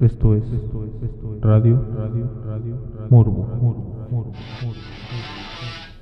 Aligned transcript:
Esto 0.00 0.34
es, 0.34 0.42
esto 0.52 0.84
es, 0.84 1.02
esto 1.02 1.34
es 1.36 1.40
radio, 1.40 1.76
radio, 1.94 2.28
radio, 2.44 2.78
radio, 2.94 3.08
Morbo. 3.10 3.44
Morbo. 3.44 3.84
Morbo. 4.10 4.10
Morbo. 4.10 4.32
morbo. 4.64 5.93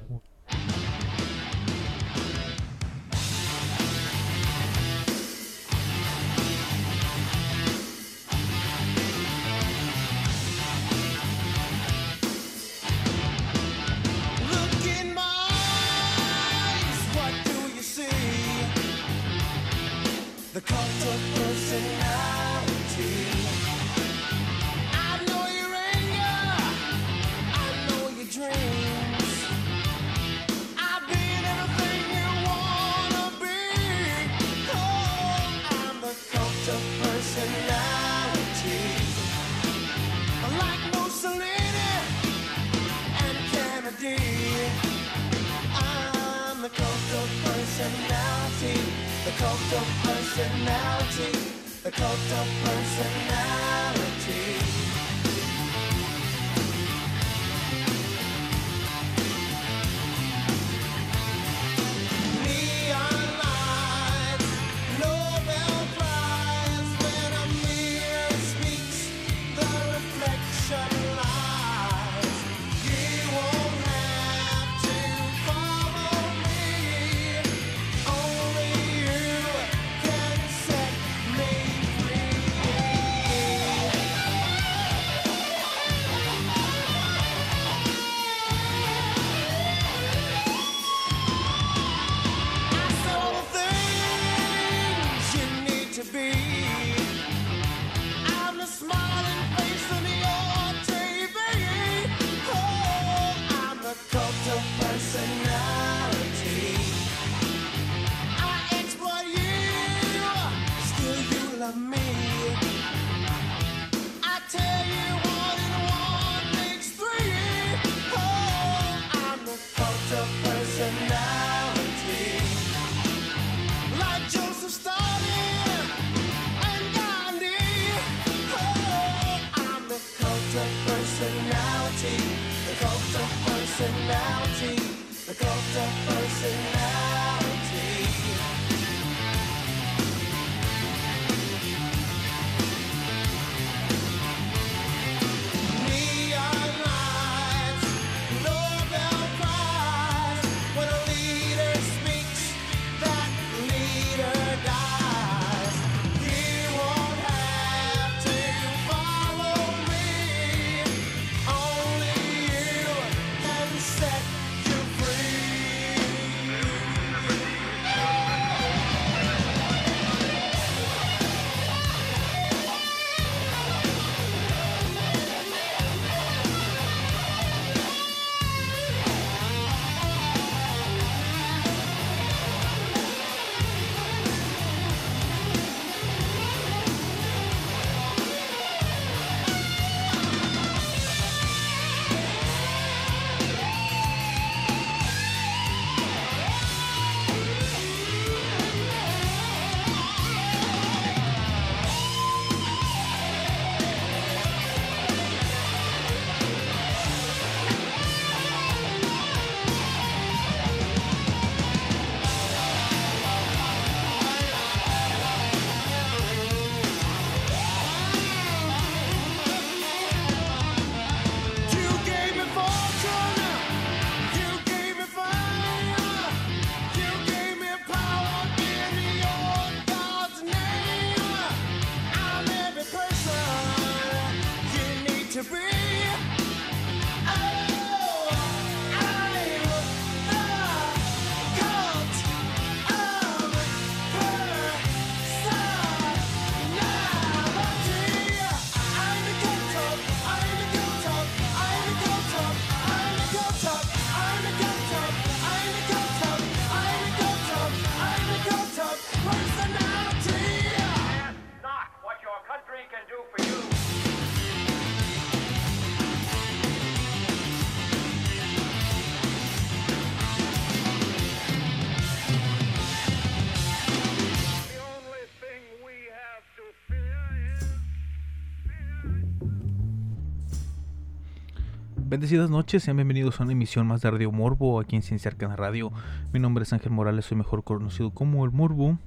Bendecidas 282.12 282.50
noches, 282.50 282.82
sean 282.82 282.98
bienvenidos 282.98 283.40
a 283.40 283.44
una 283.44 283.52
emisión 283.52 283.86
más 283.86 284.02
de 284.02 284.10
Radio 284.10 284.30
Morbo 284.30 284.78
aquí 284.78 284.96
en 284.96 285.00
Ciencia 285.00 285.30
Arcana 285.30 285.56
Radio. 285.56 285.90
Mi 286.30 286.40
nombre 286.40 286.64
es 286.64 286.72
Ángel 286.74 286.92
Morales, 286.92 287.24
soy 287.24 287.38
mejor 287.38 287.64
conocido 287.64 288.10
como 288.10 288.44
El 288.44 288.50
Morbo. 288.50 288.98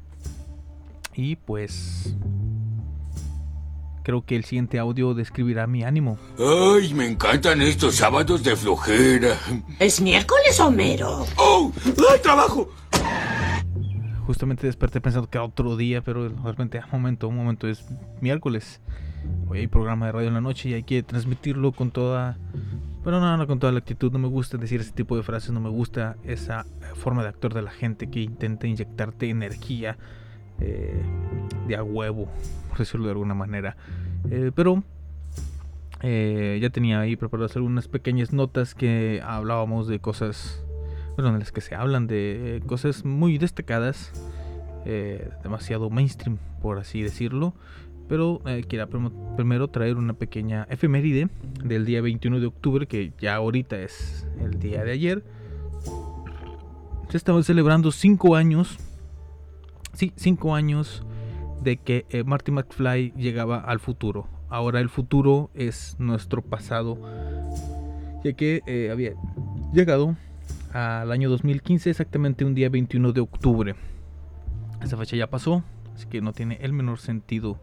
Y 1.14 1.36
pues. 1.36 2.16
Creo 4.02 4.26
que 4.26 4.36
el 4.36 4.44
siguiente 4.44 4.80
audio 4.80 5.14
describirá 5.14 5.68
mi 5.68 5.84
ánimo. 5.84 6.18
¡Ay, 6.40 6.96
me 6.96 7.06
encantan 7.06 7.62
estos 7.62 7.94
sábados 7.94 8.42
de 8.42 8.56
flojera! 8.56 9.38
¿Es 9.78 10.02
miércoles, 10.02 10.60
Homero? 10.60 11.28
¡Oh! 11.38 11.72
¡Ay, 12.12 12.20
trabajo! 12.24 12.72
Justamente 14.26 14.66
desperté 14.66 15.00
pensando 15.00 15.30
que 15.30 15.38
era 15.38 15.46
otro 15.46 15.78
día, 15.78 16.02
pero 16.02 16.28
realmente, 16.28 16.80
un 16.80 16.90
momento, 16.90 17.28
un 17.28 17.36
momento, 17.36 17.68
es 17.68 17.86
miércoles. 18.20 18.82
Hoy 19.48 19.60
hay 19.60 19.68
programa 19.68 20.08
de 20.08 20.12
radio 20.12 20.28
en 20.30 20.34
la 20.34 20.42
noche 20.42 20.70
y 20.70 20.74
hay 20.74 20.82
que 20.82 21.04
transmitirlo 21.04 21.72
con 21.72 21.92
toda 21.92 22.40
pero 23.06 23.20
no, 23.20 23.38
no 23.38 23.46
con 23.46 23.60
toda 23.60 23.72
la 23.72 23.78
actitud. 23.78 24.12
No 24.12 24.18
me 24.18 24.28
gusta 24.28 24.58
decir 24.58 24.82
ese 24.82 24.92
tipo 24.92 25.16
de 25.16 25.22
frases, 25.22 25.52
no 25.52 25.60
me 25.60 25.70
gusta 25.70 26.18
esa 26.24 26.62
eh, 26.82 26.96
forma 26.96 27.22
de 27.22 27.30
actuar 27.30 27.54
de 27.54 27.62
la 27.62 27.70
gente 27.70 28.10
que 28.10 28.20
intenta 28.20 28.66
inyectarte 28.66 29.30
energía 29.30 29.96
eh, 30.60 31.04
de 31.68 31.76
a 31.76 31.84
huevo, 31.84 32.28
por 32.68 32.80
decirlo 32.80 33.06
de 33.06 33.12
alguna 33.12 33.36
manera. 33.36 33.78
Eh, 34.32 34.52
pero 34.54 34.84
ya 36.02 36.70
tenía 36.70 37.00
ahí 37.00 37.16
preparadas 37.16 37.56
algunas 37.56 37.88
pequeñas 37.88 38.32
notas 38.32 38.76
que 38.76 39.22
hablábamos 39.24 39.88
de 39.88 40.00
cosas, 40.00 40.64
bueno, 41.16 41.32
en 41.32 41.40
las 41.40 41.52
que 41.52 41.62
se 41.62 41.74
hablan 41.74 42.06
de 42.06 42.62
cosas 42.68 43.06
muy 43.06 43.40
destacadas, 43.40 44.12
demasiado 45.42 45.90
mainstream, 45.90 46.38
por 46.62 46.78
así 46.78 47.02
decirlo. 47.02 47.56
Pero 48.08 48.42
eh, 48.46 48.64
prim- 48.90 49.12
primero 49.36 49.68
traer 49.68 49.98
una 49.98 50.14
pequeña 50.14 50.68
efeméride 50.70 51.30
del 51.64 51.86
día 51.86 52.02
21 52.02 52.40
de 52.40 52.46
octubre, 52.46 52.86
que 52.88 53.14
ya 53.20 53.36
ahorita 53.36 53.80
es 53.80 54.28
el 54.40 54.60
día 54.60 54.84
de 54.84 54.92
ayer. 54.92 55.24
Se 57.10 57.18
estaban 57.18 57.44
celebrando 57.44 57.92
5 57.92 58.36
años, 58.36 58.78
sí, 59.94 60.12
5 60.16 60.56
años 60.56 61.04
de 61.64 61.78
que 61.78 62.06
eh, 62.10 62.24
Marty 62.24 62.52
McFly 62.52 63.14
llegaba 63.16 63.58
al 63.60 63.80
futuro. 63.80 64.28
Ahora 64.50 64.80
el 64.80 64.90
futuro 64.90 65.50
es 65.54 65.96
nuestro 66.00 66.42
pasado, 66.42 66.98
ya 68.24 68.34
que 68.34 68.62
eh, 68.68 68.90
había 68.92 69.14
llegado 69.74 70.16
al 70.74 71.12
año 71.12 71.30
2015, 71.30 71.90
exactamente 71.90 72.46
un 72.46 72.54
día 72.54 72.70
21 72.70 73.12
de 73.14 73.22
octubre. 73.22 73.76
Esa 74.84 74.98
fecha 74.98 75.16
ya 75.16 75.28
pasó, 75.28 75.64
así 75.96 76.08
que 76.08 76.22
no 76.22 76.34
tiene 76.34 76.58
el 76.62 76.74
menor 76.74 77.00
sentido 77.00 77.60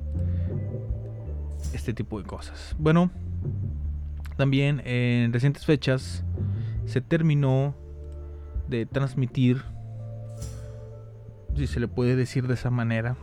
este 1.75 1.95
tipo 1.95 2.19
de 2.21 2.27
cosas. 2.27 2.75
Bueno, 2.79 3.11
también 4.37 4.83
en 4.85 5.33
recientes 5.33 5.65
fechas 5.65 6.25
se 6.87 7.01
terminó 7.01 7.75
de 8.69 8.87
transmitir, 8.87 9.63
si 11.57 11.67
se 11.67 11.81
le 11.81 11.89
puede 11.89 12.17
decir 12.17 12.47
de 12.47 12.55
esa 12.55 12.71
manera, 12.71 13.17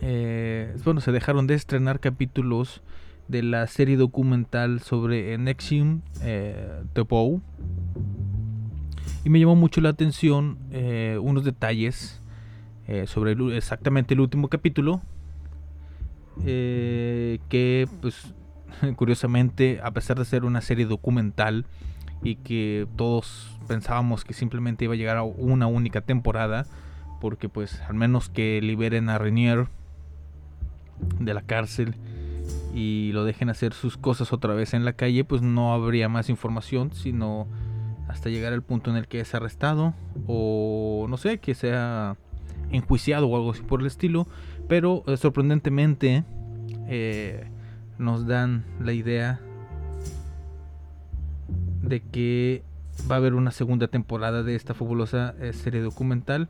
eh, 0.00 0.74
bueno, 0.84 1.00
se 1.00 1.12
dejaron 1.12 1.46
de 1.46 1.54
estrenar 1.54 2.00
capítulos 2.00 2.82
de 3.28 3.42
la 3.42 3.66
serie 3.66 3.96
documental 3.96 4.80
sobre 4.80 5.36
Nexium 5.38 6.00
eh. 6.22 6.82
Y 9.24 9.30
me 9.30 9.38
llamó 9.38 9.54
mucho 9.54 9.80
la 9.80 9.90
atención 9.90 10.58
eh, 10.70 11.18
unos 11.22 11.44
detalles 11.44 12.21
eh, 12.88 13.06
sobre 13.06 13.32
el 13.32 13.52
exactamente 13.52 14.14
el 14.14 14.20
último 14.20 14.48
capítulo. 14.48 15.00
eh, 16.44 17.38
que, 17.48 17.86
pues, 18.00 18.34
curiosamente, 18.96 19.80
a 19.82 19.90
pesar 19.90 20.18
de 20.18 20.24
ser 20.24 20.44
una 20.44 20.60
serie 20.60 20.86
documental 20.86 21.66
y 22.22 22.36
que 22.36 22.86
todos 22.96 23.58
pensábamos 23.68 24.24
que 24.24 24.32
simplemente 24.32 24.84
iba 24.84 24.94
a 24.94 24.96
llegar 24.96 25.16
a 25.16 25.22
una 25.22 25.66
única 25.66 26.00
temporada, 26.00 26.66
porque, 27.20 27.48
pues, 27.48 27.80
al 27.82 27.94
menos 27.94 28.28
que 28.28 28.60
liberen 28.62 29.08
a 29.08 29.18
Renier 29.18 29.68
de 31.18 31.34
la 31.34 31.42
cárcel 31.42 31.96
y 32.74 33.10
lo 33.12 33.24
dejen 33.24 33.50
hacer 33.50 33.74
sus 33.74 33.96
cosas 33.96 34.32
otra 34.32 34.54
vez 34.54 34.74
en 34.74 34.84
la 34.84 34.94
calle, 34.94 35.24
pues 35.24 35.42
no 35.42 35.72
habría 35.74 36.08
más 36.08 36.28
información, 36.30 36.92
sino 36.92 37.46
hasta 38.08 38.30
llegar 38.30 38.52
al 38.52 38.62
punto 38.62 38.90
en 38.90 38.96
el 38.96 39.08
que 39.08 39.20
es 39.20 39.34
arrestado 39.34 39.94
o 40.26 41.06
no 41.08 41.16
sé, 41.16 41.38
que 41.38 41.54
sea 41.54 42.16
enjuiciado 42.72 43.28
o 43.28 43.36
algo 43.36 43.52
así 43.52 43.62
por 43.62 43.80
el 43.80 43.86
estilo. 43.86 44.26
Pero 44.68 45.04
eh, 45.06 45.16
sorprendentemente 45.16 46.24
eh, 46.88 47.46
nos 47.98 48.26
dan 48.26 48.64
la 48.80 48.92
idea 48.92 49.40
de 51.82 52.00
que 52.00 52.62
va 53.10 53.16
a 53.16 53.18
haber 53.18 53.34
una 53.34 53.50
segunda 53.50 53.88
temporada 53.88 54.42
de 54.42 54.54
esta 54.54 54.74
fabulosa 54.74 55.34
eh, 55.40 55.52
serie 55.52 55.80
documental. 55.80 56.48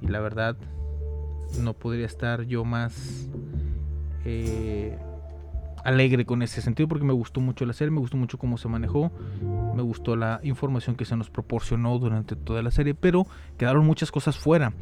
Y 0.00 0.08
la 0.08 0.20
verdad, 0.20 0.56
no 1.60 1.74
podría 1.74 2.06
estar 2.06 2.42
yo 2.42 2.64
más 2.64 3.28
alegre 5.84 6.24
con 6.24 6.42
ese 6.42 6.62
sentido 6.62 6.88
porque 6.88 7.04
me 7.04 7.12
gustó 7.12 7.40
mucho 7.40 7.66
la 7.66 7.72
serie, 7.72 7.90
me 7.90 8.00
gustó 8.00 8.16
mucho 8.16 8.38
cómo 8.38 8.56
se 8.56 8.68
manejó, 8.68 9.10
me 9.74 9.82
gustó 9.82 10.16
la 10.16 10.40
información 10.42 10.96
que 10.96 11.04
se 11.04 11.16
nos 11.16 11.30
proporcionó 11.30 11.98
durante 11.98 12.36
toda 12.36 12.62
la 12.62 12.70
serie, 12.70 12.94
pero 12.94 13.26
quedaron 13.58 13.84
muchas 13.84 14.10
cosas 14.10 14.38
fuera. 14.38 14.72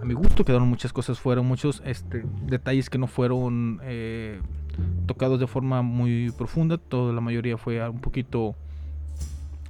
A 0.00 0.04
mi 0.04 0.14
gusto 0.14 0.44
quedaron 0.44 0.68
muchas 0.68 0.92
cosas 0.92 1.18
fuera, 1.18 1.42
muchos 1.42 1.82
este, 1.84 2.24
detalles 2.46 2.88
que 2.88 2.98
no 2.98 3.06
fueron 3.08 3.80
eh, 3.82 4.40
tocados 5.06 5.40
de 5.40 5.46
forma 5.46 5.82
muy 5.82 6.30
profunda, 6.36 6.78
toda 6.78 7.12
la 7.12 7.20
mayoría 7.20 7.56
fue 7.58 7.86
un 7.88 8.00
poquito 8.00 8.54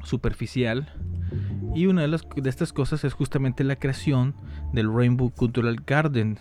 superficial. 0.05 0.89
Y 1.75 1.87
una 1.87 2.03
de, 2.03 2.09
las, 2.09 2.27
de 2.35 2.49
estas 2.49 2.73
cosas 2.73 3.05
es 3.05 3.13
justamente 3.15 3.65
la 3.65 3.77
creación 3.77 4.35
del 4.73 4.93
Rainbow 4.93 5.31
Cultural 5.31 5.77
Garden. 5.87 6.39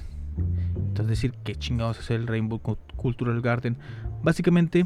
Entonces 0.76 1.08
decir 1.08 1.34
qué 1.44 1.56
chingados 1.56 2.00
es 2.00 2.10
el 2.12 2.28
Rainbow 2.28 2.60
Cu- 2.60 2.78
Cultural 2.96 3.42
Garden. 3.42 3.78
Básicamente 4.24 4.86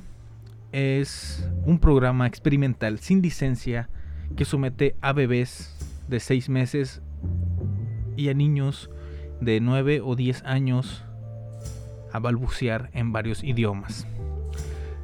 es 0.72 1.48
un 1.66 1.80
programa 1.80 2.28
experimental 2.28 3.00
sin 3.00 3.22
licencia 3.22 3.90
que 4.36 4.46
somete 4.46 4.96
a 5.02 5.14
bebés 5.14 5.76
de 6.08 6.20
6 6.20 6.50
meses 6.50 7.02
y 8.22 8.30
a 8.30 8.34
niños 8.36 8.90
de 9.40 9.60
9 9.60 10.02
o 10.04 10.16
10 10.16 10.44
años 10.46 11.04
a 12.14 12.20
balbucear 12.20 12.92
en 12.94 13.12
varios 13.12 13.44
idiomas. 13.44 14.06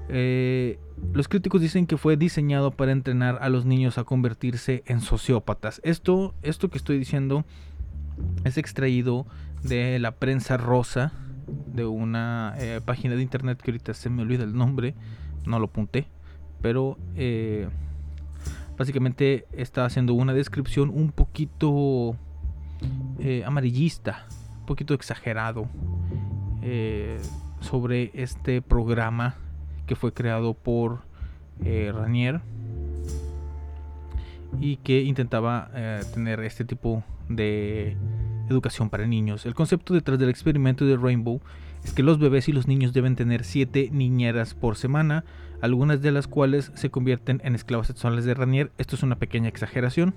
Eh, 0.10 0.80
los 1.14 1.28
críticos 1.28 1.62
dicen 1.62 1.88
que 1.88 1.98
fue 1.98 2.16
diseñado 2.16 2.72
para 2.72 2.92
entrenar 2.92 3.40
a 3.42 3.50
los 3.50 3.66
niños 3.66 3.98
a 3.98 4.04
convertirse 4.04 4.84
en 4.86 5.02
sociópatas. 5.02 5.82
Esto, 5.84 6.36
esto 6.44 6.70
que 6.70 6.78
estoy 6.78 7.00
diciendo 7.00 7.44
es 8.44 8.58
extraído 8.58 9.26
de 9.64 9.98
la 10.00 10.12
prensa 10.12 10.58
rosa 10.58 11.12
de 11.48 11.86
una 11.86 12.54
eh, 12.58 12.82
página 12.86 13.16
de 13.16 13.22
internet 13.22 13.60
que 13.62 13.72
ahorita 13.72 13.94
se 13.94 14.10
me 14.10 14.22
olvida 14.22 14.44
el 14.44 14.56
nombre, 14.56 14.94
no 15.46 15.60
lo 15.60 15.66
apunté, 15.66 16.08
pero 16.62 16.98
eh, 17.16 17.68
básicamente 18.78 19.48
está 19.54 19.86
haciendo 19.86 20.14
una 20.14 20.34
descripción 20.34 20.90
un 20.90 21.12
poquito 21.12 22.16
eh, 23.20 23.44
amarillista, 23.46 24.26
un 24.60 24.66
poquito 24.66 24.94
exagerado 24.94 25.68
eh, 26.62 27.20
sobre 27.60 28.12
este 28.14 28.62
programa 28.62 29.36
que 29.86 29.96
fue 29.96 30.14
creado 30.14 30.54
por 30.54 31.02
eh, 31.64 31.92
Ranier 31.94 32.42
y 34.60 34.78
que 34.78 35.02
intentaba 35.02 35.70
tener 36.14 36.40
este 36.42 36.64
tipo 36.64 37.04
de 37.30 37.98
educación 38.50 38.90
para 38.90 39.06
niños. 39.08 39.46
El 39.46 39.56
concepto 39.56 39.94
detrás 39.94 40.20
del 40.20 40.30
experimento 40.30 40.86
de 40.86 40.98
Rainbow 40.98 41.42
es 41.84 41.94
que 41.94 42.04
los 42.04 42.20
bebés 42.20 42.48
y 42.48 42.54
los 42.54 42.68
niños 42.68 42.94
deben 42.94 43.16
tener 43.16 43.44
7 43.44 43.90
niñeras 43.92 44.54
por 44.54 44.76
semana, 44.76 45.26
algunas 45.62 46.02
de 46.02 46.12
las 46.12 46.28
cuales 46.28 46.72
se 46.76 46.90
convierten 46.90 47.42
en 47.44 47.56
esclavas 47.56 47.88
sexuales 47.88 48.26
de 48.26 48.34
Ranier. 48.34 48.72
Esto 48.78 48.96
es 48.96 49.04
una 49.04 49.18
pequeña 49.18 49.50
exageración. 49.50 50.14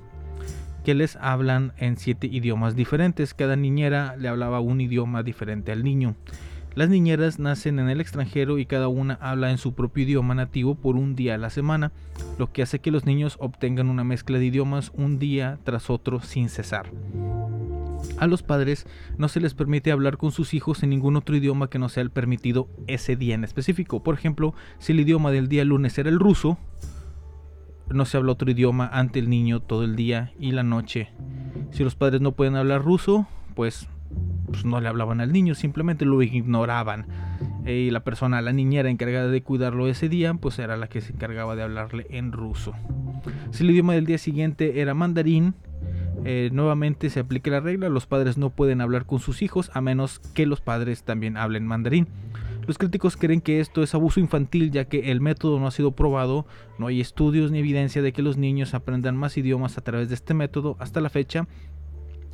Que 0.85 0.95
les 0.95 1.17
hablan 1.17 1.73
en 1.77 1.97
7 1.97 2.27
idiomas 2.27 2.75
diferentes. 2.75 3.35
Cada 3.35 3.57
niñera 3.57 4.17
le 4.17 4.29
hablaba 4.29 4.61
un 4.61 4.81
idioma 4.81 5.23
diferente 5.23 5.73
al 5.73 5.85
niño. 5.85 6.17
Las 6.75 6.89
niñeras 6.89 7.41
nacen 7.41 7.81
en 7.81 7.89
el 7.89 8.01
extranjero 8.01 8.59
y 8.59 8.65
cada 8.65 8.87
una 8.87 9.15
habla 9.15 9.51
en 9.51 9.59
su 9.59 9.75
propio 9.75 10.05
idioma 10.05 10.35
nativo 10.35 10.77
por 10.77 10.95
un 10.95 11.17
día 11.17 11.35
a 11.35 11.39
la 11.39 11.51
semana, 11.51 11.91
lo 12.39 12.53
que 12.53 12.63
hace 12.63 12.79
que 12.79 12.93
los 12.93 13.07
niños 13.07 13.37
obtengan 13.41 13.89
una 13.89 14.05
mezcla 14.05 14.39
de 14.39 14.47
idiomas 14.47 14.93
un 14.95 15.19
día 15.19 15.59
tras 15.65 15.91
otro 15.91 16.21
sin 16.21 16.49
cesar. 16.49 16.87
A 18.19 18.27
los 18.29 18.43
padres 18.43 18.87
no 19.19 19.29
se 19.29 19.41
les 19.41 19.55
permite 19.55 19.91
hablar 19.91 20.17
con 20.17 20.31
sus 20.31 20.55
hijos 20.55 20.83
en 20.83 20.91
ningún 20.91 21.17
otro 21.17 21.37
idioma 21.37 21.69
que 21.69 21.79
no 21.79 21.89
sea 21.89 22.03
el 22.03 22.11
permitido 22.11 22.69
ese 22.87 23.17
día 23.17 23.35
en 23.35 23.45
específico. 23.45 24.03
Por 24.03 24.15
ejemplo, 24.15 24.55
si 24.79 24.93
el 24.93 25.01
idioma 25.01 25.33
del 25.33 25.49
día 25.49 25.65
lunes 25.65 25.99
era 25.99 26.09
el 26.09 26.21
ruso, 26.21 26.57
no 27.93 28.05
se 28.05 28.17
habla 28.17 28.33
otro 28.33 28.51
idioma 28.51 28.89
ante 28.93 29.19
el 29.19 29.29
niño 29.29 29.61
todo 29.61 29.85
el 29.85 29.97
día 29.97 30.33
y 30.39 30.53
la 30.53 30.63
noche. 30.63 31.09
Si 31.71 31.85
los 31.85 31.95
padres 31.95 32.21
no 32.21 32.33
pueden 32.33 32.57
hablar 32.57 32.83
ruso, 32.83 33.27
pues, 33.55 33.89
pues 34.47 34.65
no 34.65 34.81
le 34.81 34.89
hablaban 34.89 35.21
al 35.21 35.33
niño, 35.33 35.55
simplemente 35.55 36.05
lo 36.05 36.23
ignoraban. 36.23 37.07
Eh, 37.65 37.87
Y 37.87 37.91
la 37.91 38.01
persona, 38.01 38.43
la 38.43 38.53
niñera 38.53 38.91
encargada 38.91 39.29
de 39.29 39.43
cuidarlo 39.43 39.87
ese 39.89 40.09
día, 40.09 40.35
pues 40.35 40.59
era 40.59 40.77
la 40.77 40.89
que 40.89 41.01
se 41.01 41.13
encargaba 41.13 41.57
de 41.57 41.63
hablarle 41.63 42.07
en 42.11 42.33
ruso. 42.33 42.75
Si 43.51 43.65
el 43.65 43.71
idioma 43.71 43.95
del 43.95 44.07
día 44.07 44.19
siguiente 44.19 44.81
era 44.81 44.95
mandarín, 44.95 45.55
eh, 46.25 46.51
nuevamente 46.53 47.09
se 47.09 47.21
aplica 47.21 47.51
la 47.51 47.61
regla, 47.61 47.89
los 47.89 48.07
padres 48.07 48.37
no 48.37 48.51
pueden 48.51 48.81
hablar 48.81 49.07
con 49.07 49.21
sus 49.21 49.43
hijos 49.43 49.71
a 49.75 49.81
menos 49.81 50.21
que 50.35 50.47
los 50.47 50.61
padres 50.61 51.03
también 51.03 51.37
hablen 51.37 51.67
mandarín. 51.67 52.09
Los 52.71 52.79
críticos 52.79 53.17
creen 53.17 53.41
que 53.41 53.59
esto 53.59 53.83
es 53.83 53.97
abuso 53.97 54.21
infantil 54.21 54.71
ya 54.71 54.85
que 54.85 55.11
el 55.11 55.21
método 55.21 55.59
no 55.59 55.67
ha 55.67 55.73
sido 55.73 55.91
probado, 55.91 56.47
no 56.79 56.87
hay 56.87 57.01
estudios 57.01 57.51
ni 57.51 57.59
evidencia 57.59 58.01
de 58.01 58.13
que 58.13 58.23
los 58.23 58.37
niños 58.37 58.75
aprendan 58.75 59.17
más 59.17 59.37
idiomas 59.37 59.77
a 59.77 59.81
través 59.81 60.09
de 60.09 60.15
este 60.15 60.35
método. 60.35 60.77
Hasta 60.79 61.01
la 61.01 61.11
fecha, 61.11 61.49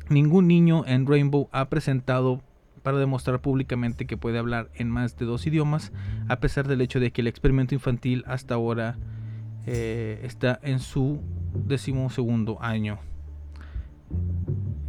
ningún 0.09 0.47
niño 0.47 0.83
en 0.85 1.07
Rainbow 1.07 1.49
ha 1.51 1.69
presentado 1.69 2.43
para 2.83 2.99
demostrar 2.99 3.41
públicamente 3.41 4.05
que 4.05 4.15
puede 4.15 4.37
hablar 4.37 4.69
en 4.75 4.91
más 4.91 5.17
de 5.17 5.25
dos 5.25 5.47
idiomas, 5.47 5.91
a 6.27 6.39
pesar 6.39 6.67
del 6.67 6.81
hecho 6.81 6.99
de 6.99 7.09
que 7.09 7.21
el 7.21 7.27
experimento 7.27 7.73
infantil 7.73 8.23
hasta 8.27 8.53
ahora 8.53 8.99
eh, 9.65 10.19
está 10.21 10.59
en 10.61 10.77
su 10.77 11.19
decimosegundo 11.65 12.61
año. 12.61 12.99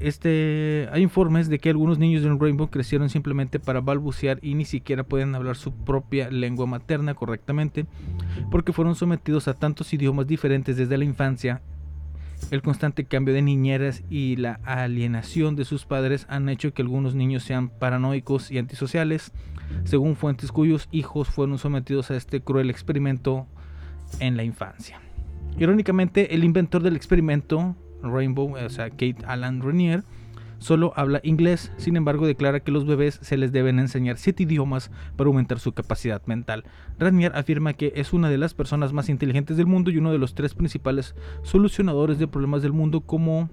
Este, 0.00 0.88
hay 0.93 1.02
informes 1.02 1.49
de 1.49 1.59
que 1.59 1.71
algunos 1.71 1.99
niños 1.99 2.25
en 2.25 2.38
Rainbow 2.38 2.71
crecieron 2.71 3.11
simplemente 3.11 3.59
para 3.59 3.81
balbucear 3.81 4.38
y 4.43 4.55
ni 4.55 4.64
siquiera 4.64 5.02
pueden 5.02 5.35
hablar 5.35 5.57
su 5.57 5.73
propia 5.73 6.31
lengua 6.31 6.67
materna 6.67 7.14
correctamente 7.14 7.87
porque 8.50 8.73
fueron 8.73 8.95
sometidos 8.95 9.49
a 9.49 9.55
tantos 9.55 9.93
idiomas 9.93 10.26
diferentes 10.26 10.76
desde 10.76 10.99
la 10.99 11.05
infancia. 11.05 11.62
El 12.52 12.62
constante 12.62 13.05
cambio 13.05 13.35
de 13.35 13.43
niñeras 13.43 14.05
y 14.09 14.37
la 14.37 14.61
alienación 14.64 15.57
de 15.57 15.64
sus 15.64 15.85
padres 15.85 16.25
han 16.31 16.49
hecho 16.49 16.73
que 16.73 16.83
algunos 16.83 17.17
niños 17.17 17.43
sean 17.43 17.69
paranoicos 17.69 18.52
y 18.52 18.59
antisociales, 18.59 19.33
según 19.85 20.14
fuentes 20.14 20.52
cuyos 20.52 20.88
hijos 20.93 21.28
fueron 21.28 21.59
sometidos 21.59 22.12
a 22.12 22.17
este 22.17 22.40
cruel 22.40 22.71
experimento 22.71 23.47
en 24.21 24.37
la 24.37 24.45
infancia. 24.45 25.00
Irónicamente, 25.59 26.35
el 26.35 26.45
inventor 26.45 26.83
del 26.83 26.97
experimento, 26.97 27.76
Rainbow, 28.02 28.55
o 28.55 28.69
sea, 28.69 28.90
Kate 28.90 29.19
Alan 29.26 29.61
Renier, 29.62 30.05
solo 30.59 30.93
habla 30.97 31.21
inglés, 31.23 31.73
sin 31.76 31.97
embargo 31.97 32.26
declara 32.26 32.61
que 32.61 32.73
los 32.73 32.87
bebés 32.87 33.19
se 33.23 33.37
les 33.37 33.52
deben 33.52 33.78
enseñar 33.78 34.17
siete 34.19 34.43
idiomas 34.43 34.90
para 35.17 35.28
aumentar 35.28 35.61
su 35.61 35.73
capacidad 35.73 36.25
mental. 36.26 36.64
Renier 36.99 37.35
afirma 37.37 37.75
que 37.75 37.93
es 37.97 38.12
una 38.12 38.28
de 38.28 38.38
las 38.38 38.55
personas 38.55 38.93
más 38.93 39.09
inteligentes 39.09 39.57
del 39.57 39.67
mundo 39.67 39.90
y 39.90 39.99
uno 39.99 40.12
de 40.12 40.19
los 40.19 40.35
tres 40.35 40.55
principales 40.55 41.14
solucionadores 41.43 42.19
de 42.19 42.28
problemas 42.28 42.62
del 42.62 42.73
mundo 42.73 43.02
como 43.02 43.49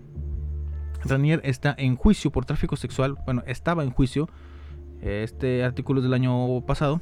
Ranier 1.04 1.42
está 1.44 1.76
en 1.78 1.96
juicio 1.96 2.32
por 2.32 2.46
tráfico 2.46 2.76
sexual, 2.76 3.16
bueno, 3.26 3.44
estaba 3.46 3.84
en 3.84 3.92
juicio, 3.92 4.28
este 5.02 5.64
artículo 5.64 6.00
es 6.00 6.04
del 6.04 6.14
año 6.16 6.62
pasado, 6.66 7.00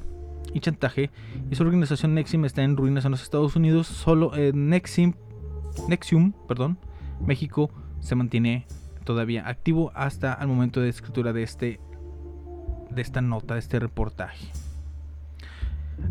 y 0.54 0.60
chantaje, 0.60 1.10
y 1.50 1.56
su 1.56 1.64
organización 1.64 2.14
Nexium 2.14 2.44
está 2.44 2.64
en 2.64 2.76
ruinas 2.76 3.06
en 3.06 3.12
los 3.12 3.22
Estados 3.22 3.56
Unidos, 3.56 3.88
solo 3.88 4.36
en 4.36 4.70
Nexium, 4.70 5.14
Nexium, 5.88 6.34
perdón, 6.48 6.78
México 7.26 7.70
se 8.00 8.16
mantiene 8.16 8.66
todavía 9.04 9.48
activo 9.48 9.92
hasta 9.96 10.34
el 10.34 10.48
momento 10.48 10.82
de 10.82 10.90
escritura 10.90 11.34
de 11.34 11.44
este 11.44 11.80
de 12.90 13.02
esta 13.02 13.22
nota, 13.22 13.56
de 13.56 13.60
este 13.60 13.80
reportaje. 13.80 14.48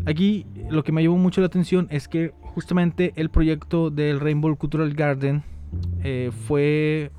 Aquí 0.05 0.45
lo 0.69 0.83
que 0.83 0.91
me 0.91 1.01
llamó 1.03 1.17
mucho 1.17 1.41
la 1.41 1.47
atención 1.47 1.87
es 1.91 2.07
que 2.07 2.33
justamente 2.41 3.13
el 3.15 3.29
proyecto 3.29 3.89
del 3.89 4.19
Rainbow 4.19 4.55
Cultural 4.57 4.93
Garden 4.93 5.43
eh, 6.03 6.31
fue 6.47 7.11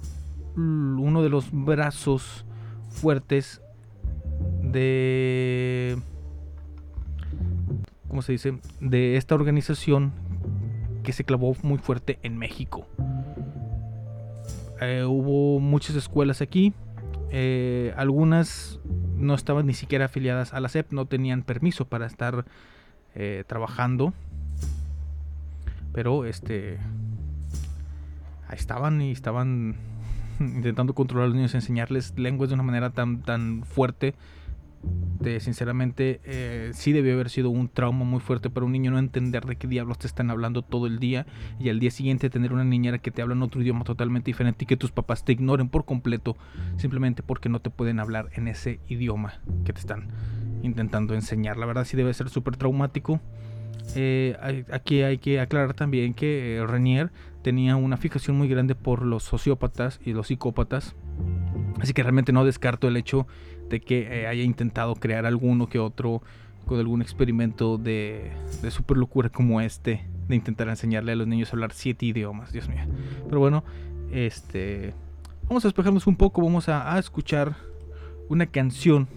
uno 0.57 1.23
de 1.23 1.29
los 1.31 1.49
brazos 1.51 2.45
fuertes 2.89 3.61
de 4.63 5.97
¿cómo 8.09 8.23
se 8.23 8.33
dice? 8.33 8.59
de 8.81 9.17
esta 9.17 9.35
organización 9.35 10.13
que 11.03 11.13
se 11.13 11.25
clavó 11.25 11.57
muy 11.63 11.79
fuerte 11.79 12.19
en 12.23 12.39
México. 12.39 12.87
Eh, 14.81 15.05
hubo 15.05 15.61
muchas 15.61 15.97
escuelas 15.97 16.41
aquí, 16.41 16.73
eh, 17.31 17.93
algunas 17.97 18.81
no 19.17 19.35
estaban 19.35 19.67
ni 19.67 19.75
siquiera 19.75 20.07
afiliadas 20.07 20.53
a 20.53 20.61
la 20.61 20.69
SEP, 20.69 20.93
no 20.93 21.07
tenían 21.07 21.43
permiso 21.43 21.85
para 21.85 22.07
estar 22.07 22.45
eh, 23.15 23.45
trabajando, 23.47 24.13
pero 25.93 26.25
este 26.25 26.79
estaban 28.51 29.01
y 29.03 29.11
estaban 29.11 29.77
intentando 30.41 30.95
controlar 30.95 31.27
a 31.27 31.29
los 31.29 31.37
niños, 31.37 31.55
enseñarles 31.55 32.19
lenguas 32.19 32.51
de 32.51 32.55
una 32.55 32.63
manera 32.63 32.91
tan, 32.91 33.23
tan 33.23 33.65
fuerte. 33.65 34.15
Sinceramente, 35.41 36.21
eh, 36.25 36.71
sí 36.75 36.93
debió 36.93 37.15
haber 37.15 37.31
sido 37.31 37.49
un 37.49 37.69
trauma 37.69 38.05
muy 38.05 38.21
fuerte 38.21 38.51
para 38.51 38.67
un 38.67 38.73
niño 38.73 38.91
no 38.91 38.99
entender 38.99 39.47
de 39.47 39.57
qué 39.57 39.67
diablos 39.67 39.99
te 39.99 40.07
están 40.07 40.31
hablando 40.31 40.61
todo 40.61 40.87
el 40.87 40.99
día 40.99 41.27
y 41.59 41.71
al 41.71 41.81
día 41.81 41.91
siguiente 41.91 42.29
tener 42.29 42.53
una 42.53 42.65
niñera 42.65 42.99
que 42.99 43.11
te 43.11 43.23
habla 43.23 43.35
en 43.35 43.43
otro 43.43 43.63
idioma 43.63 43.85
totalmente 43.85 44.27
diferente 44.27 44.65
y 44.65 44.67
que 44.67 44.77
tus 44.77 44.93
papás 44.93 45.25
te 45.25 45.33
ignoren 45.33 45.71
por 45.71 45.87
completo 45.87 46.37
simplemente 46.77 47.23
porque 47.23 47.49
no 47.49 47.61
te 47.61 47.71
pueden 47.71 48.01
hablar 48.01 48.29
en 48.35 48.49
ese 48.49 48.81
idioma 48.87 49.41
que 49.65 49.73
te 49.73 49.81
están 49.81 50.09
intentando 50.63 51.15
enseñar. 51.15 51.57
La 51.57 51.65
verdad 51.65 51.87
sí 51.87 51.97
debe 51.97 52.13
ser 52.13 52.29
súper 52.29 52.57
traumático. 52.57 53.19
Eh, 53.97 54.65
aquí 54.71 55.03
hay 55.03 55.19
que 55.19 55.41
aclarar 55.41 55.73
también 55.73 56.13
que 56.13 56.57
eh, 56.57 56.67
Renier 56.67 57.11
tenía 57.43 57.77
una 57.77 57.97
fijación 57.97 58.37
muy 58.37 58.49
grande 58.49 58.75
por 58.75 59.03
los 59.03 59.23
sociópatas 59.23 60.01
y 60.05 60.13
los 60.13 60.27
psicópatas. 60.27 60.97
Así 61.81 61.93
que 61.93 62.03
realmente 62.03 62.33
no 62.33 62.45
descarto 62.45 62.89
el 62.89 62.97
hecho 62.97 63.27
de 63.69 63.81
que 63.81 64.23
eh, 64.23 64.27
haya 64.27 64.43
intentado 64.43 64.95
crear 64.95 65.27
alguno 65.27 65.69
que 65.69 65.79
otro 65.79 66.23
con 66.67 66.79
algún 66.79 67.03
experimento 67.03 67.79
de, 67.79 68.33
de 68.63 68.71
super 68.71 68.97
locura 68.97 69.29
como 69.29 69.61
este, 69.61 70.05
de 70.29 70.37
intentar 70.37 70.69
enseñarle 70.69 71.13
a 71.13 71.17
los 71.17 71.27
niños 71.27 71.51
a 71.51 71.53
hablar 71.53 71.73
siete 71.73 72.07
idiomas, 72.07 72.53
Dios 72.53 72.69
mío. 72.69 72.85
Pero 73.29 73.41
bueno, 73.41 73.65
este, 74.13 74.95
vamos 75.49 75.65
a 75.65 75.69
despejarnos 75.69 76.07
un 76.07 76.17
poco, 76.17 76.43
vamos 76.43 76.69
a, 76.69 76.99
escuchar 76.99 77.57
una 78.29 78.47
canción 78.47 79.09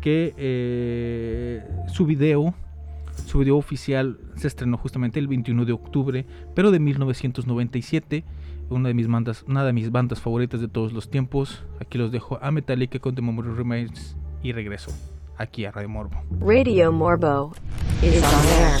que 0.00 0.34
eh, 0.36 1.64
su 1.88 2.06
video, 2.06 2.54
su 3.26 3.38
video 3.38 3.56
oficial 3.56 4.18
se 4.36 4.48
estrenó 4.48 4.76
justamente 4.76 5.18
el 5.18 5.28
21 5.28 5.64
de 5.64 5.72
octubre, 5.72 6.26
pero 6.54 6.70
de 6.70 6.80
1997 6.80 8.24
una 8.70 8.88
de 8.88 8.94
mis 8.94 9.08
bandas, 9.08 9.44
una 9.46 9.64
de 9.64 9.72
mis 9.72 9.90
bandas 9.90 10.20
favoritas 10.20 10.60
de 10.60 10.68
todos 10.68 10.92
los 10.92 11.10
tiempos. 11.10 11.62
Aquí 11.80 11.98
los 11.98 12.12
dejo 12.12 12.38
a 12.42 12.50
Metallica 12.50 12.98
con 12.98 13.14
The 13.14 13.22
Memory 13.22 13.50
Remains 13.54 14.16
y 14.42 14.52
regreso 14.52 14.92
aquí 15.36 15.64
a 15.64 15.70
Radio 15.70 15.88
Morbo. 15.88 16.22
Radio 16.40 16.92
Morbo 16.92 17.52
is 18.02 18.22
on 18.22 18.46
air. 18.60 18.80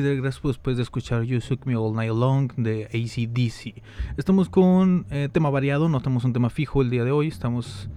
aquí 0.00 0.20
después 0.48 0.76
de 0.76 0.82
escuchar 0.82 1.22
You 1.24 1.40
Took 1.40 1.66
Me 1.66 1.76
All 1.76 1.94
Night 1.94 2.12
Long 2.12 2.52
de 2.56 2.84
ACDC. 2.86 3.82
Estamos 4.16 4.48
con 4.48 5.06
eh, 5.10 5.28
tema 5.30 5.50
variado, 5.50 5.88
no 5.88 6.00
tenemos 6.00 6.24
un 6.24 6.32
tema 6.32 6.50
fijo 6.50 6.82
el 6.82 6.90
día 6.90 7.04
de 7.04 7.10
hoy. 7.10 7.28
Estamos. 7.28 7.88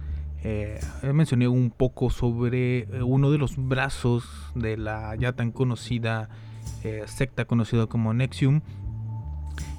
eh, 0.44 0.80
mencioné 1.12 1.46
un 1.46 1.70
poco 1.70 2.10
sobre 2.10 2.80
eh, 2.80 3.02
uno 3.02 3.30
de 3.30 3.38
los 3.38 3.56
brazos 3.56 4.24
de 4.54 4.76
la 4.76 5.14
ya 5.14 5.32
tan 5.34 5.52
conocida 5.52 6.28
eh, 6.82 7.04
secta 7.06 7.44
conocida 7.44 7.86
como 7.86 8.12
Nexium. 8.12 8.60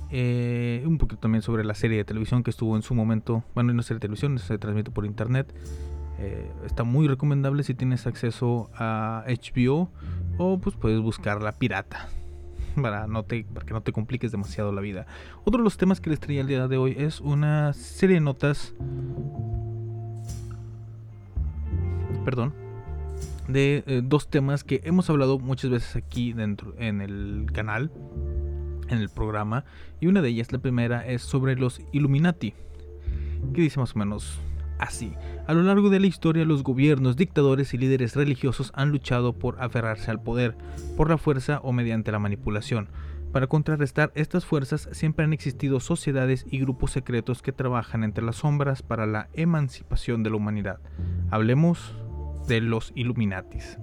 Eh, 0.10 0.84
un 0.86 1.00
poquito 1.00 1.20
también 1.20 1.42
sobre 1.42 1.66
la 1.66 1.74
serie 1.74 1.98
de 1.98 2.06
televisión 2.06 2.44
que 2.44 2.52
estuvo 2.52 2.76
en 2.76 2.84
su 2.84 2.94
momento. 2.96 3.44
Bueno, 3.56 3.74
no 3.74 3.82
es 3.82 3.88
serie 3.88 3.98
de 3.98 4.02
televisión, 4.02 4.40
se 4.40 4.58
transmite 4.58 4.92
por 4.92 5.06
internet. 5.06 5.54
Eh, 6.20 6.52
está 6.66 6.84
muy 6.84 7.08
recomendable 7.08 7.64
si 7.64 7.74
tienes 7.74 8.06
acceso 8.06 8.70
a 8.76 9.26
HBO 9.28 9.90
o 10.38 10.60
pues 10.60 10.76
puedes 10.76 11.00
buscar 11.00 11.42
la 11.42 11.54
pirata 11.54 12.08
para, 12.82 13.08
no 13.08 13.24
te, 13.24 13.44
para 13.46 13.66
que 13.66 13.74
no 13.74 13.82
te 13.82 13.92
compliques 13.92 14.32
demasiado 14.32 14.72
la 14.72 14.82
vida. 14.82 15.06
Otro 15.44 15.60
de 15.60 15.64
los 15.64 15.78
temas 15.78 16.02
que 16.02 16.10
les 16.10 16.20
traía 16.20 16.42
el 16.42 16.48
día 16.48 16.68
de 16.68 16.78
hoy 16.78 16.96
es 16.98 17.20
una 17.20 17.74
serie 17.74 18.16
de 18.16 18.22
notas. 18.22 18.74
Perdón. 22.26 22.54
De 23.48 23.84
eh, 23.88 24.02
dos 24.02 24.30
temas 24.30 24.64
que 24.64 24.82
hemos 24.86 25.10
hablado 25.10 25.38
muchas 25.38 25.70
veces 25.70 25.98
aquí 25.98 26.32
dentro 26.32 26.74
en 26.78 27.02
el 27.02 27.48
canal, 27.52 27.92
en 28.88 29.00
el 29.00 29.10
programa. 29.10 29.66
Y 30.00 30.08
una 30.08 30.22
de 30.22 30.30
ellas, 30.30 30.54
la 30.54 30.60
primera, 30.60 31.06
es 31.06 31.22
sobre 31.24 31.56
los 31.56 31.82
Illuminati. 31.92 32.54
Que 33.54 33.62
dice 33.62 33.82
más 33.82 33.94
o 33.96 34.00
menos 34.00 34.40
así. 34.84 35.14
A 35.48 35.54
lo 35.54 35.64
largo 35.64 35.90
de 35.90 36.00
la 36.00 36.08
historia, 36.08 36.46
los 36.46 36.64
gobiernos, 36.64 37.16
dictadores 37.16 37.74
y 37.74 37.78
líderes 37.78 38.16
religiosos 38.16 38.72
han 38.76 38.90
luchado 38.90 39.34
por 39.34 39.62
aferrarse 39.62 40.12
al 40.12 40.22
poder, 40.22 40.56
por 40.96 41.10
la 41.10 41.18
fuerza 41.18 41.60
o 41.64 41.72
mediante 41.72 42.12
la 42.12 42.20
manipulación. 42.20 42.90
Para 43.32 43.48
contrarrestar 43.48 44.12
estas 44.14 44.46
fuerzas 44.46 44.88
siempre 44.92 45.26
han 45.26 45.34
existido 45.34 45.80
sociedades 45.80 46.46
y 46.52 46.60
grupos 46.60 46.92
secretos 46.92 47.42
que 47.42 47.52
trabajan 47.52 48.04
entre 48.04 48.24
las 48.24 48.38
sombras 48.38 48.84
para 48.84 49.08
la 49.08 49.28
emancipación 49.34 50.22
de 50.22 50.30
la 50.30 50.36
humanidad. 50.36 50.80
Hablemos 51.32 51.96
de 52.48 52.62
los 52.62 52.92
Illuminatis. 52.94 53.80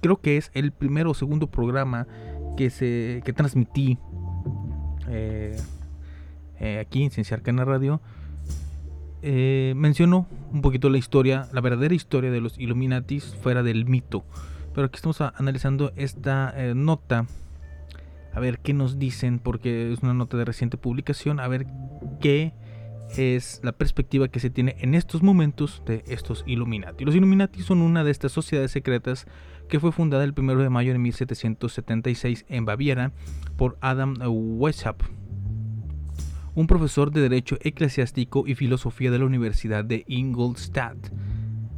Creo 0.00 0.20
que 0.20 0.36
es 0.36 0.50
el 0.54 0.72
primero 0.72 1.10
o 1.10 1.14
segundo 1.14 1.46
programa 1.46 2.06
que, 2.56 2.68
se, 2.70 3.22
que 3.24 3.32
transmití 3.32 3.98
eh, 5.08 5.56
eh, 6.60 6.78
aquí 6.80 7.02
en 7.02 7.10
Ciencia 7.10 7.36
Arcana 7.36 7.64
Radio 7.64 8.00
eh, 9.26 9.72
mencionó 9.74 10.28
un 10.52 10.60
poquito 10.60 10.90
la 10.90 10.98
historia, 10.98 11.48
la 11.50 11.62
verdadera 11.62 11.94
historia 11.94 12.30
de 12.30 12.42
los 12.42 12.58
Illuminatis 12.58 13.34
fuera 13.42 13.62
del 13.62 13.86
mito. 13.86 14.22
Pero 14.74 14.86
aquí 14.86 14.96
estamos 14.96 15.20
analizando 15.22 15.92
esta 15.96 16.52
eh, 16.54 16.74
nota. 16.74 17.26
A 18.34 18.40
ver 18.40 18.58
qué 18.58 18.74
nos 18.74 18.98
dicen, 18.98 19.38
porque 19.38 19.92
es 19.92 20.00
una 20.02 20.12
nota 20.12 20.36
de 20.36 20.44
reciente 20.44 20.76
publicación. 20.76 21.40
A 21.40 21.48
ver 21.48 21.66
qué 22.20 22.52
es 23.16 23.60
la 23.62 23.72
perspectiva 23.72 24.28
que 24.28 24.40
se 24.40 24.50
tiene 24.50 24.76
en 24.80 24.94
estos 24.94 25.22
momentos 25.22 25.82
de 25.86 26.04
estos 26.06 26.44
Illuminati. 26.46 27.06
Los 27.06 27.14
Illuminati 27.14 27.62
son 27.62 27.80
una 27.80 28.04
de 28.04 28.10
estas 28.10 28.32
sociedades 28.32 28.72
secretas 28.72 29.26
que 29.68 29.80
fue 29.80 29.90
fundada 29.90 30.24
el 30.24 30.34
1 30.36 30.56
de 30.56 30.68
mayo 30.68 30.92
de 30.92 30.98
1776 30.98 32.44
en 32.50 32.66
Baviera 32.66 33.12
por 33.56 33.78
Adam 33.80 34.16
Weishaupt, 34.20 35.02
un 36.54 36.66
profesor 36.66 37.10
de 37.10 37.20
Derecho 37.20 37.58
Eclesiástico 37.60 38.44
y 38.46 38.54
Filosofía 38.54 39.10
de 39.10 39.18
la 39.18 39.24
Universidad 39.24 39.84
de 39.84 40.04
Ingolstadt. 40.06 41.10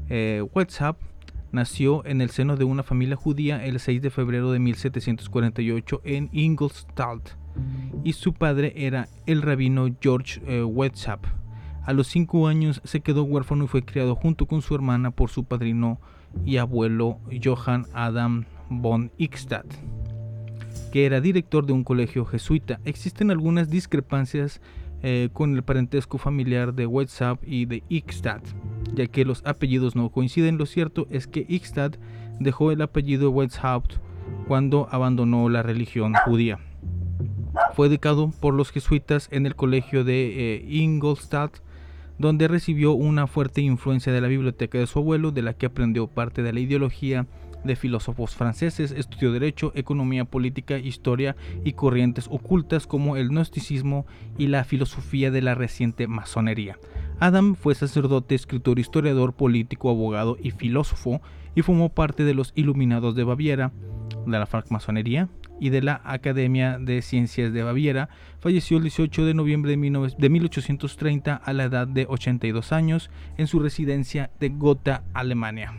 Eh, 0.08 0.44
Weishaupt 0.54 1.02
nació 1.50 2.04
en 2.04 2.20
el 2.20 2.30
seno 2.30 2.56
de 2.56 2.64
una 2.64 2.82
familia 2.82 3.16
judía 3.16 3.64
el 3.64 3.80
6 3.80 4.02
de 4.02 4.10
febrero 4.10 4.52
de 4.52 4.58
1748 4.58 6.02
en 6.04 6.28
Ingolstadt 6.32 7.36
y 8.04 8.12
su 8.12 8.34
padre 8.34 8.74
era 8.76 9.08
el 9.24 9.40
rabino 9.40 9.88
George 10.00 10.42
eh. 10.46 10.64
A 11.84 11.92
los 11.92 12.08
5 12.08 12.48
años 12.48 12.82
se 12.84 13.00
quedó 13.00 13.22
huérfano 13.22 13.64
y 13.64 13.68
fue 13.68 13.82
criado 13.82 14.14
junto 14.14 14.46
con 14.46 14.60
su 14.60 14.74
hermana 14.74 15.10
por 15.10 15.30
su 15.30 15.44
padrino 15.44 16.00
y 16.44 16.58
abuelo 16.58 17.18
Johann 17.42 17.86
Adam 17.94 18.44
von 18.68 19.10
Ickstadt 19.16 19.72
que 20.92 21.06
era 21.06 21.20
director 21.20 21.66
de 21.66 21.72
un 21.72 21.84
colegio 21.84 22.24
jesuita. 22.24 22.80
Existen 22.84 23.30
algunas 23.30 23.70
discrepancias 23.70 24.60
eh, 25.02 25.28
con 25.32 25.54
el 25.54 25.62
parentesco 25.62 26.18
familiar 26.18 26.74
de 26.74 26.86
Weishaupt 26.86 27.46
y 27.46 27.66
de 27.66 27.82
Ickstadt, 27.88 28.42
ya 28.94 29.06
que 29.06 29.24
los 29.24 29.42
apellidos 29.44 29.94
no 29.94 30.10
coinciden. 30.10 30.58
Lo 30.58 30.66
cierto 30.66 31.06
es 31.10 31.26
que 31.26 31.44
Ickstadt 31.48 31.96
dejó 32.40 32.72
el 32.72 32.82
apellido 32.82 33.30
Weishaupt 33.30 33.94
cuando 34.48 34.88
abandonó 34.90 35.48
la 35.48 35.62
religión 35.62 36.14
judía. 36.24 36.58
Fue 37.74 37.86
educado 37.86 38.32
por 38.40 38.54
los 38.54 38.70
jesuitas 38.70 39.28
en 39.30 39.46
el 39.46 39.54
colegio 39.54 40.04
de 40.04 40.54
eh, 40.54 40.64
Ingolstadt, 40.68 41.58
donde 42.18 42.48
recibió 42.48 42.92
una 42.92 43.26
fuerte 43.26 43.60
influencia 43.60 44.12
de 44.12 44.20
la 44.20 44.28
biblioteca 44.28 44.78
de 44.78 44.86
su 44.86 44.98
abuelo, 44.98 45.30
de 45.30 45.42
la 45.42 45.52
que 45.52 45.66
aprendió 45.66 46.06
parte 46.06 46.42
de 46.42 46.52
la 46.52 46.60
ideología 46.60 47.26
de 47.66 47.76
filósofos 47.76 48.34
franceses, 48.34 48.92
estudió 48.92 49.32
derecho, 49.32 49.72
economía 49.74 50.24
política, 50.24 50.78
historia 50.78 51.36
y 51.64 51.72
corrientes 51.72 52.28
ocultas 52.30 52.86
como 52.86 53.16
el 53.16 53.28
gnosticismo 53.28 54.06
y 54.38 54.46
la 54.46 54.64
filosofía 54.64 55.30
de 55.30 55.42
la 55.42 55.54
reciente 55.54 56.06
masonería. 56.06 56.78
Adam 57.18 57.54
fue 57.54 57.74
sacerdote, 57.74 58.34
escritor, 58.34 58.78
historiador, 58.78 59.32
político, 59.32 59.90
abogado 59.90 60.36
y 60.40 60.50
filósofo 60.50 61.20
y 61.54 61.62
formó 61.62 61.88
parte 61.88 62.24
de 62.24 62.34
los 62.34 62.52
Iluminados 62.54 63.14
de 63.14 63.24
Baviera, 63.24 63.72
de 64.26 64.38
la 64.38 64.46
francmasonería 64.46 65.28
y 65.58 65.70
de 65.70 65.82
la 65.82 66.02
Academia 66.04 66.78
de 66.78 67.00
Ciencias 67.02 67.52
de 67.52 67.62
Baviera. 67.62 68.08
Falleció 68.40 68.76
el 68.76 68.84
18 68.84 69.24
de 69.24 69.34
noviembre 69.34 69.70
de 69.70 69.76
19 69.76 70.14
de 70.18 70.28
1830 70.28 71.34
a 71.34 71.52
la 71.52 71.64
edad 71.64 71.88
de 71.88 72.06
82 72.08 72.72
años 72.72 73.10
en 73.38 73.46
su 73.46 73.58
residencia 73.60 74.30
de 74.38 74.50
Gotha, 74.50 75.02
Alemania. 75.14 75.72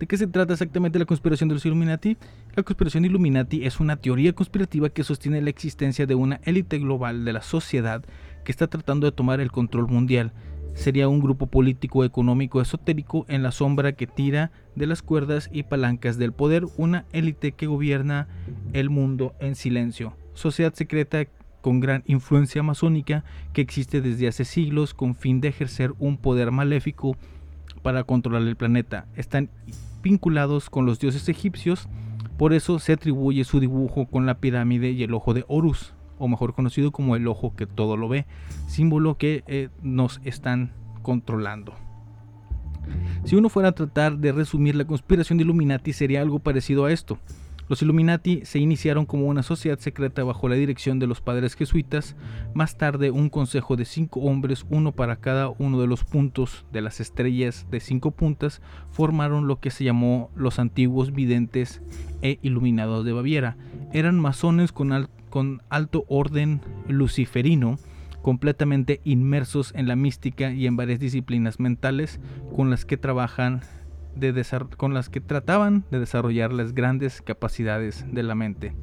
¿De 0.00 0.06
qué 0.06 0.16
se 0.16 0.26
trata 0.26 0.54
exactamente 0.54 0.98
la 0.98 1.04
conspiración 1.04 1.50
de 1.50 1.56
los 1.56 1.66
Illuminati? 1.66 2.16
La 2.56 2.62
conspiración 2.62 3.04
Illuminati 3.04 3.66
es 3.66 3.80
una 3.80 3.96
teoría 3.96 4.32
conspirativa 4.32 4.88
que 4.88 5.04
sostiene 5.04 5.42
la 5.42 5.50
existencia 5.50 6.06
de 6.06 6.14
una 6.14 6.40
élite 6.44 6.78
global 6.78 7.26
de 7.26 7.34
la 7.34 7.42
sociedad 7.42 8.02
que 8.42 8.50
está 8.50 8.66
tratando 8.66 9.04
de 9.04 9.12
tomar 9.12 9.40
el 9.40 9.52
control 9.52 9.88
mundial. 9.88 10.32
Sería 10.72 11.06
un 11.06 11.20
grupo 11.20 11.48
político 11.48 12.02
económico 12.02 12.62
esotérico 12.62 13.26
en 13.28 13.42
la 13.42 13.52
sombra 13.52 13.92
que 13.92 14.06
tira 14.06 14.52
de 14.74 14.86
las 14.86 15.02
cuerdas 15.02 15.50
y 15.52 15.64
palancas 15.64 16.16
del 16.16 16.32
poder, 16.32 16.64
una 16.78 17.04
élite 17.12 17.52
que 17.52 17.66
gobierna 17.66 18.26
el 18.72 18.88
mundo 18.88 19.34
en 19.38 19.54
silencio. 19.54 20.16
Sociedad 20.32 20.72
secreta 20.72 21.26
con 21.60 21.78
gran 21.78 22.04
influencia 22.06 22.62
masónica 22.62 23.22
que 23.52 23.60
existe 23.60 24.00
desde 24.00 24.28
hace 24.28 24.46
siglos 24.46 24.94
con 24.94 25.14
fin 25.14 25.42
de 25.42 25.48
ejercer 25.48 25.92
un 25.98 26.16
poder 26.16 26.52
maléfico 26.52 27.18
para 27.82 28.04
controlar 28.04 28.42
el 28.42 28.56
planeta. 28.56 29.06
Están 29.14 29.50
vinculados 30.02 30.70
con 30.70 30.86
los 30.86 30.98
dioses 30.98 31.28
egipcios, 31.28 31.88
por 32.36 32.52
eso 32.52 32.78
se 32.78 32.94
atribuye 32.94 33.44
su 33.44 33.60
dibujo 33.60 34.06
con 34.06 34.26
la 34.26 34.38
pirámide 34.38 34.90
y 34.90 35.02
el 35.02 35.14
ojo 35.14 35.34
de 35.34 35.44
Horus, 35.48 35.94
o 36.18 36.28
mejor 36.28 36.54
conocido 36.54 36.92
como 36.92 37.16
el 37.16 37.28
ojo 37.28 37.54
que 37.54 37.66
todo 37.66 37.96
lo 37.96 38.08
ve, 38.08 38.26
símbolo 38.66 39.16
que 39.16 39.44
eh, 39.46 39.68
nos 39.82 40.20
están 40.24 40.72
controlando. 41.02 41.74
Si 43.24 43.36
uno 43.36 43.48
fuera 43.48 43.70
a 43.70 43.72
tratar 43.72 44.18
de 44.18 44.32
resumir 44.32 44.74
la 44.74 44.86
conspiración 44.86 45.38
de 45.38 45.44
Illuminati 45.44 45.92
sería 45.92 46.22
algo 46.22 46.38
parecido 46.38 46.86
a 46.86 46.92
esto. 46.92 47.18
Los 47.70 47.82
Illuminati 47.82 48.40
se 48.44 48.58
iniciaron 48.58 49.06
como 49.06 49.26
una 49.26 49.44
sociedad 49.44 49.78
secreta 49.78 50.24
bajo 50.24 50.48
la 50.48 50.56
dirección 50.56 50.98
de 50.98 51.06
los 51.06 51.20
padres 51.20 51.54
jesuitas, 51.54 52.16
más 52.52 52.76
tarde 52.76 53.12
un 53.12 53.28
consejo 53.30 53.76
de 53.76 53.84
cinco 53.84 54.18
hombres, 54.22 54.66
uno 54.70 54.90
para 54.90 55.14
cada 55.20 55.50
uno 55.50 55.80
de 55.80 55.86
los 55.86 56.02
puntos 56.02 56.66
de 56.72 56.80
las 56.80 56.98
estrellas 56.98 57.68
de 57.70 57.78
cinco 57.78 58.10
puntas, 58.10 58.60
formaron 58.90 59.46
lo 59.46 59.60
que 59.60 59.70
se 59.70 59.84
llamó 59.84 60.32
los 60.34 60.58
antiguos 60.58 61.12
videntes 61.12 61.80
e 62.22 62.40
iluminados 62.42 63.04
de 63.04 63.12
Baviera. 63.12 63.56
Eran 63.92 64.18
masones 64.18 64.72
con, 64.72 64.90
al- 64.90 65.08
con 65.30 65.62
alto 65.68 66.04
orden 66.08 66.62
luciferino, 66.88 67.78
completamente 68.20 69.00
inmersos 69.04 69.72
en 69.76 69.86
la 69.86 69.94
mística 69.94 70.52
y 70.52 70.66
en 70.66 70.76
varias 70.76 70.98
disciplinas 70.98 71.60
mentales 71.60 72.18
con 72.56 72.68
las 72.68 72.84
que 72.84 72.96
trabajan 72.96 73.60
de 74.14 74.32
con 74.76 74.94
las 74.94 75.08
que 75.08 75.20
trataban 75.20 75.84
de 75.90 76.00
desarrollar 76.00 76.52
las 76.52 76.74
grandes 76.74 77.22
capacidades 77.22 78.04
de 78.10 78.22
la 78.22 78.34
mente. 78.34 78.74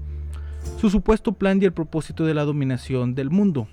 Su 0.77 0.89
supuesto 0.89 1.33
plan 1.33 1.61
y 1.61 1.65
el 1.65 1.73
propósito 1.73 2.25
de 2.25 2.33
la 2.33 2.43
dominación 2.43 3.15
del 3.15 3.29
mundo. 3.29 3.67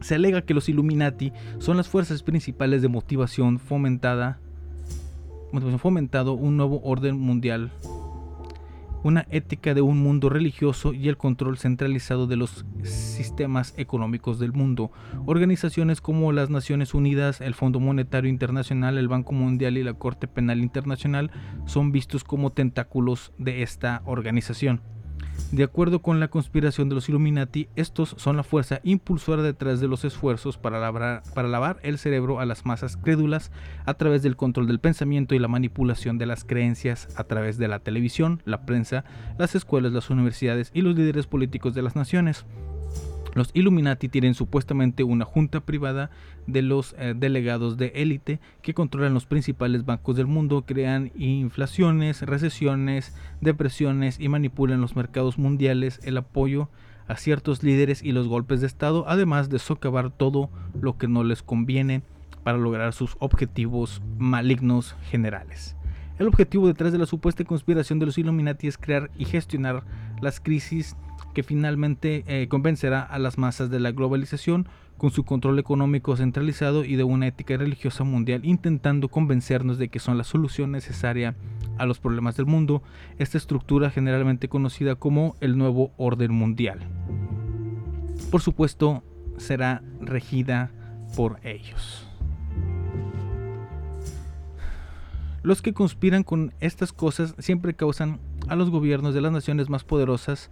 Se 0.00 0.16
alega 0.16 0.42
que 0.42 0.54
los 0.54 0.68
Illuminati 0.68 1.32
son 1.58 1.76
las 1.76 1.88
fuerzas 1.88 2.22
principales 2.22 2.82
de 2.82 2.88
motivación 2.88 3.58
fomentada 3.58 4.40
fomentado 5.78 6.32
un 6.32 6.56
nuevo 6.56 6.80
orden 6.82 7.18
mundial 7.18 7.70
una 9.04 9.26
ética 9.30 9.74
de 9.74 9.82
un 9.82 10.02
mundo 10.02 10.30
religioso 10.30 10.92
y 10.92 11.08
el 11.08 11.16
control 11.16 11.58
centralizado 11.58 12.26
de 12.26 12.36
los 12.36 12.64
sistemas 12.82 13.74
económicos 13.76 14.38
del 14.38 14.52
mundo. 14.52 14.90
Organizaciones 15.26 16.00
como 16.00 16.32
las 16.32 16.50
Naciones 16.50 16.94
Unidas, 16.94 17.40
el 17.40 17.54
Fondo 17.54 17.78
Monetario 17.80 18.30
Internacional, 18.30 18.98
el 18.98 19.08
Banco 19.08 19.32
Mundial 19.32 19.76
y 19.76 19.84
la 19.84 19.94
Corte 19.94 20.26
Penal 20.26 20.60
Internacional 20.60 21.30
son 21.66 21.92
vistos 21.92 22.24
como 22.24 22.50
tentáculos 22.50 23.32
de 23.38 23.62
esta 23.62 24.02
organización. 24.06 24.93
De 25.54 25.62
acuerdo 25.62 26.02
con 26.02 26.18
la 26.18 26.28
conspiración 26.28 26.88
de 26.88 26.96
los 26.96 27.08
Illuminati, 27.08 27.68
estos 27.76 28.16
son 28.18 28.36
la 28.36 28.42
fuerza 28.42 28.80
impulsora 28.82 29.40
detrás 29.42 29.80
de 29.80 29.86
los 29.86 30.04
esfuerzos 30.04 30.58
para 30.58 30.80
lavar, 30.80 31.78
el 31.84 31.98
cerebro 31.98 32.40
a 32.40 32.44
las 32.44 32.66
masas 32.66 32.96
crédulas 32.96 33.52
a 33.84 33.94
través 33.94 34.24
del 34.24 34.36
control 34.36 34.66
del 34.66 34.80
pensamiento 34.80 35.34
y 35.34 35.38
la 35.38 35.46
manipulación 35.46 36.18
de 36.18 36.26
las 36.26 36.44
creencias 36.44 37.08
a 37.16 37.24
través 37.24 37.56
de 37.56 37.68
la 37.68 37.78
televisión, 37.78 38.42
la 38.44 38.66
prensa, 38.66 39.04
las 39.38 39.54
escuelas, 39.54 39.92
las 39.92 40.10
universidades 40.10 40.72
y 40.74 40.82
los 40.82 40.96
líderes 40.96 41.28
políticos 41.28 41.72
de 41.72 41.82
las 41.82 41.94
naciones. 41.94 42.44
Los 43.34 43.50
Illuminati 43.52 44.08
tienen 44.08 44.34
supuestamente 44.34 45.02
una 45.02 45.24
junta 45.24 45.60
privada 45.60 46.10
de 46.46 46.62
los 46.62 46.94
eh, 46.98 47.14
delegados 47.16 47.76
de 47.76 47.92
élite 47.96 48.40
que 48.62 48.74
controlan 48.74 49.12
los 49.12 49.26
principales 49.26 49.84
bancos 49.84 50.16
del 50.16 50.28
mundo, 50.28 50.64
crean 50.64 51.10
inflaciones, 51.16 52.22
recesiones, 52.22 53.14
depresiones 53.40 54.20
y 54.20 54.28
manipulan 54.28 54.80
los 54.80 54.94
mercados 54.94 55.36
mundiales, 55.36 56.00
el 56.04 56.16
apoyo 56.16 56.68
a 57.08 57.16
ciertos 57.16 57.62
líderes 57.62 58.02
y 58.02 58.12
los 58.12 58.28
golpes 58.28 58.60
de 58.60 58.68
Estado, 58.68 59.04
además 59.08 59.50
de 59.50 59.58
socavar 59.58 60.10
todo 60.10 60.48
lo 60.80 60.96
que 60.96 61.08
no 61.08 61.24
les 61.24 61.42
conviene 61.42 62.02
para 62.44 62.58
lograr 62.58 62.92
sus 62.92 63.16
objetivos 63.18 64.00
malignos 64.16 64.94
generales. 65.10 65.76
El 66.18 66.28
objetivo 66.28 66.68
detrás 66.68 66.92
de 66.92 66.98
la 66.98 67.06
supuesta 67.06 67.42
conspiración 67.42 67.98
de 67.98 68.06
los 68.06 68.18
Illuminati 68.18 68.68
es 68.68 68.78
crear 68.78 69.10
y 69.18 69.24
gestionar 69.24 69.82
las 70.22 70.38
crisis 70.38 70.96
que 71.34 71.42
finalmente 71.42 72.24
eh, 72.26 72.48
convencerá 72.48 73.02
a 73.02 73.18
las 73.18 73.36
masas 73.36 73.68
de 73.68 73.80
la 73.80 73.92
globalización 73.92 74.66
con 74.96 75.10
su 75.10 75.24
control 75.24 75.58
económico 75.58 76.16
centralizado 76.16 76.84
y 76.84 76.96
de 76.96 77.04
una 77.04 77.26
ética 77.26 77.56
religiosa 77.56 78.04
mundial, 78.04 78.44
intentando 78.44 79.08
convencernos 79.08 79.76
de 79.76 79.88
que 79.88 79.98
son 79.98 80.16
la 80.16 80.24
solución 80.24 80.70
necesaria 80.72 81.34
a 81.76 81.84
los 81.84 81.98
problemas 81.98 82.36
del 82.36 82.46
mundo, 82.46 82.82
esta 83.18 83.36
estructura 83.36 83.90
generalmente 83.90 84.48
conocida 84.48 84.94
como 84.94 85.36
el 85.40 85.58
nuevo 85.58 85.92
orden 85.96 86.32
mundial. 86.32 86.78
Por 88.30 88.40
supuesto, 88.40 89.02
será 89.36 89.82
regida 90.00 90.70
por 91.16 91.38
ellos. 91.42 92.08
Los 95.42 95.60
que 95.60 95.74
conspiran 95.74 96.22
con 96.22 96.54
estas 96.60 96.92
cosas 96.92 97.34
siempre 97.38 97.74
causan 97.74 98.18
a 98.48 98.56
los 98.56 98.70
gobiernos 98.70 99.12
de 99.14 99.20
las 99.20 99.32
naciones 99.32 99.68
más 99.68 99.84
poderosas 99.84 100.50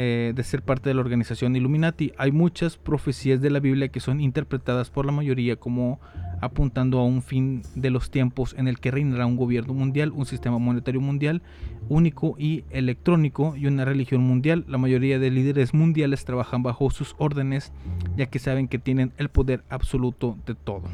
eh, 0.00 0.32
de 0.32 0.44
ser 0.44 0.62
parte 0.62 0.88
de 0.88 0.94
la 0.94 1.00
organización 1.00 1.56
Illuminati. 1.56 2.12
Hay 2.18 2.30
muchas 2.30 2.76
profecías 2.76 3.40
de 3.40 3.50
la 3.50 3.58
Biblia 3.58 3.88
que 3.88 3.98
son 3.98 4.20
interpretadas 4.20 4.90
por 4.90 5.04
la 5.04 5.10
mayoría 5.10 5.56
como 5.56 5.98
apuntando 6.40 7.00
a 7.00 7.04
un 7.04 7.20
fin 7.20 7.62
de 7.74 7.90
los 7.90 8.08
tiempos 8.08 8.54
en 8.56 8.68
el 8.68 8.78
que 8.78 8.92
reinará 8.92 9.26
un 9.26 9.34
gobierno 9.34 9.74
mundial, 9.74 10.12
un 10.12 10.24
sistema 10.24 10.58
monetario 10.58 11.00
mundial 11.00 11.42
único 11.88 12.36
y 12.38 12.62
electrónico 12.70 13.56
y 13.56 13.66
una 13.66 13.84
religión 13.84 14.20
mundial. 14.22 14.64
La 14.68 14.78
mayoría 14.78 15.18
de 15.18 15.32
líderes 15.32 15.74
mundiales 15.74 16.24
trabajan 16.24 16.62
bajo 16.62 16.90
sus 16.90 17.16
órdenes 17.18 17.72
ya 18.16 18.26
que 18.26 18.38
saben 18.38 18.68
que 18.68 18.78
tienen 18.78 19.12
el 19.16 19.30
poder 19.30 19.64
absoluto 19.68 20.38
de 20.46 20.54
todo. 20.54 20.84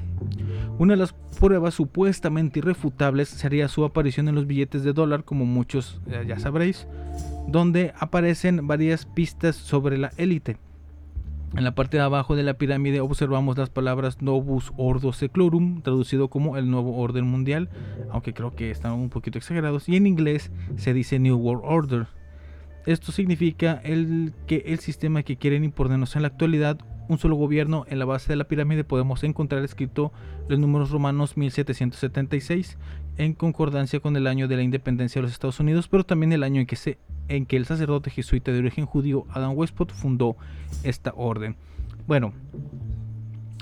Una 0.79 0.95
de 0.95 1.01
las 1.01 1.13
pruebas 1.39 1.75
supuestamente 1.75 2.61
irrefutables 2.61 3.29
sería 3.29 3.69
su 3.69 3.85
aparición 3.85 4.29
en 4.29 4.35
los 4.35 4.47
billetes 4.47 4.83
de 4.83 4.95
dólar, 4.95 5.25
como 5.25 5.45
muchos 5.45 6.01
eh, 6.07 6.25
ya 6.27 6.39
sabréis, 6.39 6.87
donde 7.47 7.93
aparecen 7.99 8.67
varias 8.67 9.07
pistas 9.07 9.57
sobre 9.57 9.99
la 9.99 10.13
élite. 10.17 10.59
En 11.57 11.63
la 11.63 11.75
parte 11.77 11.99
de 11.99 12.03
abajo 12.03 12.35
de 12.35 12.43
la 12.43 12.55
pirámide 12.55 13.01
observamos 13.01 13.57
las 13.57 13.71
palabras 13.71 14.21
Novus 14.21 14.73
Ordo 14.77 15.13
Seclorum, 15.13 15.83
traducido 15.83 16.29
como 16.29 16.57
el 16.57 16.69
nuevo 16.69 16.97
orden 16.97 17.27
mundial, 17.27 17.69
aunque 18.11 18.35
creo 18.35 18.57
que 18.57 18.73
están 18.73 18.93
un 18.95 19.09
poquito 19.09 19.39
exagerados, 19.39 19.89
y 19.89 19.95
en 19.95 20.09
inglés 20.09 20.51
se 20.77 20.93
dice 20.93 21.21
New 21.21 21.37
World 21.37 21.63
Order. 21.65 22.07
Esto 22.87 23.13
significa 23.13 23.81
el, 23.85 24.33
que 24.49 24.65
el 24.67 24.81
sistema 24.81 25.23
que 25.23 25.37
quieren 25.37 25.63
imponernos 25.63 26.17
en 26.17 26.23
la 26.23 26.29
actualidad, 26.29 26.79
un 27.09 27.19
solo 27.19 27.37
gobierno, 27.37 27.85
en 27.89 28.01
la 28.01 28.05
base 28.05 28.33
de 28.33 28.37
la 28.37 28.49
pirámide 28.49 28.83
podemos 28.83 29.23
encontrar 29.23 29.63
escrito 29.63 30.13
los 30.49 30.59
números 30.59 30.91
romanos 30.91 31.37
1776, 31.37 32.79
en 33.17 33.33
concordancia 33.33 34.01
con 34.01 34.17
el 34.17 34.27
año 34.27 34.49
de 34.49 34.57
la 34.57 34.63
independencia 34.63 35.21
de 35.21 35.23
los 35.23 35.33
Estados 35.33 35.61
Unidos, 35.61 35.87
pero 35.87 36.05
también 36.05 36.33
el 36.33 36.43
año 36.43 36.61
en 36.61 36.67
que, 36.67 36.77
se, 36.77 36.99
en 37.29 37.47
que 37.47 37.57
el 37.57 37.67
sacerdote 37.67 38.11
jesuita 38.11 38.53
de 38.53 38.59
origen 38.59 38.87
judío 38.87 39.27
Adam 39.31 39.57
Weishaupt 39.57 39.93
fundó 39.93 40.37
esta 40.83 41.13
orden. 41.17 41.57
Bueno, 42.07 42.33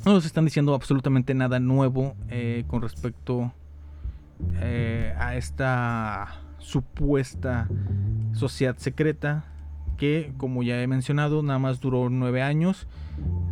no 0.04 0.12
nos 0.12 0.26
están 0.26 0.44
diciendo 0.44 0.74
absolutamente 0.74 1.34
nada 1.34 1.60
nuevo 1.60 2.16
eh, 2.28 2.64
con 2.66 2.82
respecto 2.82 3.52
eh, 4.54 5.14
a 5.18 5.36
esta 5.36 6.40
supuesta 6.58 7.68
sociedad 8.32 8.76
secreta 8.78 9.44
que, 9.96 10.32
como 10.36 10.62
ya 10.62 10.82
he 10.82 10.86
mencionado, 10.86 11.42
nada 11.42 11.60
más 11.60 11.80
duró 11.80 12.10
nueve 12.10 12.42
años, 12.42 12.88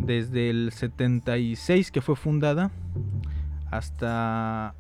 desde 0.01 0.51
el 0.51 0.73
76 0.73 1.93
que 1.93 2.01
fue 2.01 2.17
fundada 2.17 2.73
hasta 3.71 4.75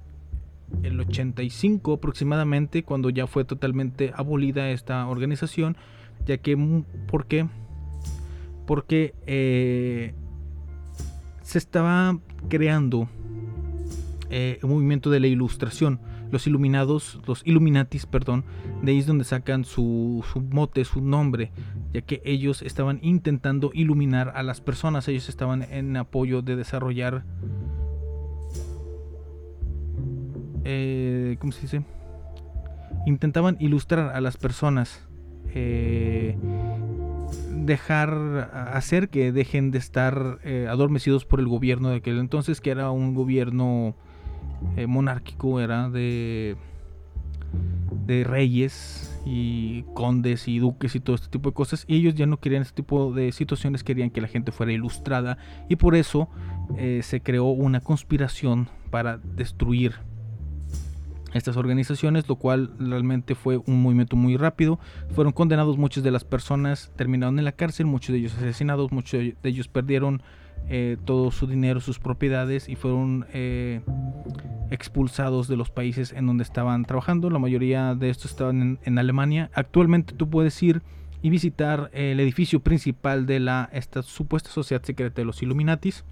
el 0.82 1.00
85 1.00 1.94
aproximadamente, 1.94 2.82
cuando 2.82 3.10
ya 3.10 3.26
fue 3.26 3.44
totalmente 3.44 4.12
abolida 4.14 4.70
esta 4.70 5.06
organización, 5.06 5.76
ya 6.26 6.38
que, 6.38 6.56
mm, 6.56 6.84
¿por 7.06 7.26
qué? 7.26 7.48
Porque 8.66 9.14
eh, 9.26 10.14
se 11.42 11.58
estaba 11.58 12.18
creando 12.48 13.08
eh, 14.30 14.60
un 14.62 14.70
movimiento 14.70 15.10
de 15.10 15.20
la 15.20 15.26
ilustración. 15.26 16.00
Los 16.30 16.46
iluminados, 16.46 17.20
los 17.26 17.44
Illuminatis, 17.44 18.06
perdón, 18.06 18.44
de 18.82 18.92
ahí 18.92 18.98
es 18.98 19.06
donde 19.06 19.24
sacan 19.24 19.64
su, 19.64 20.24
su 20.32 20.40
mote, 20.40 20.84
su 20.84 21.00
nombre, 21.00 21.50
ya 21.92 22.02
que 22.02 22.22
ellos 22.24 22.62
estaban 22.62 23.00
intentando 23.02 23.72
iluminar 23.74 24.32
a 24.36 24.44
las 24.44 24.60
personas, 24.60 25.08
ellos 25.08 25.28
estaban 25.28 25.64
en 25.64 25.96
apoyo 25.96 26.42
de 26.42 26.54
desarrollar 26.54 27.24
eh, 30.64 31.36
¿cómo 31.38 31.52
se 31.52 31.62
dice? 31.62 31.82
Intentaban 33.06 33.56
ilustrar 33.60 34.14
a 34.14 34.20
las 34.20 34.36
personas, 34.36 35.06
eh, 35.54 36.36
dejar, 37.54 38.50
hacer 38.52 39.08
que 39.08 39.32
dejen 39.32 39.70
de 39.70 39.78
estar 39.78 40.38
eh, 40.44 40.66
adormecidos 40.68 41.24
por 41.24 41.40
el 41.40 41.48
gobierno 41.48 41.90
de 41.90 41.96
aquel 41.96 42.18
entonces, 42.18 42.60
que 42.60 42.70
era 42.70 42.90
un 42.90 43.14
gobierno 43.14 43.94
monárquico, 44.86 45.58
era 45.58 45.88
de, 45.88 46.54
de 48.06 48.24
reyes 48.24 49.18
y 49.24 49.84
condes 49.94 50.48
y 50.48 50.58
duques 50.58 50.94
y 50.94 51.00
todo 51.00 51.16
este 51.16 51.28
tipo 51.28 51.48
de 51.48 51.54
cosas. 51.54 51.86
Y 51.88 51.96
ellos 51.96 52.14
ya 52.14 52.26
no 52.26 52.38
querían 52.38 52.60
este 52.60 52.74
tipo 52.82 53.14
de 53.14 53.32
situaciones, 53.32 53.82
querían 53.82 54.10
que 54.10 54.20
la 54.20 54.28
gente 54.28 54.52
fuera 54.52 54.72
ilustrada 54.72 55.38
y 55.70 55.76
por 55.76 55.94
eso 55.94 56.28
se 57.00 57.22
creó 57.22 57.46
una 57.46 57.80
conspiración 57.80 58.68
para 58.90 59.16
destruir 59.16 60.09
estas 61.32 61.56
organizaciones, 61.56 62.28
lo 62.28 62.36
cual 62.36 62.70
realmente 62.78 63.34
fue 63.34 63.58
un 63.58 63.82
movimiento 63.82 64.16
muy 64.16 64.36
rápido. 64.36 64.78
Fueron 65.14 65.32
condenados 65.32 65.78
muchas 65.78 66.02
de 66.02 66.10
las 66.10 66.24
personas, 66.24 66.92
terminaron 66.96 67.38
en 67.38 67.44
la 67.44 67.52
cárcel, 67.52 67.86
muchos 67.86 68.12
de 68.12 68.18
ellos 68.18 68.34
asesinados, 68.36 68.92
muchos 68.92 69.20
de 69.20 69.36
ellos 69.44 69.68
perdieron 69.68 70.22
eh, 70.68 70.98
todo 71.04 71.32
su 71.32 71.48
dinero, 71.48 71.80
sus 71.80 71.98
propiedades 71.98 72.68
y 72.68 72.76
fueron 72.76 73.26
eh, 73.32 73.80
expulsados 74.70 75.48
de 75.48 75.56
los 75.56 75.70
países 75.70 76.12
en 76.12 76.26
donde 76.26 76.44
estaban 76.44 76.84
trabajando. 76.84 77.28
La 77.28 77.40
mayoría 77.40 77.94
de 77.94 78.10
estos 78.10 78.30
estaban 78.30 78.78
en, 78.84 78.98
Alemania. 78.98 79.50
Actualmente 79.54 80.14
tú 80.14 80.30
puedes 80.30 80.62
ir 80.62 80.82
y 81.22 81.30
visitar 81.30 81.90
el 81.92 82.20
edificio 82.20 82.60
principal 82.60 83.26
de 83.26 83.40
la 83.40 83.68
esta 83.72 84.02
supuesta 84.02 84.50
sociedad 84.50 84.82
secreta 84.84 85.20
de 85.20 85.24
los 85.24 85.42
Illuminatis 85.42 86.04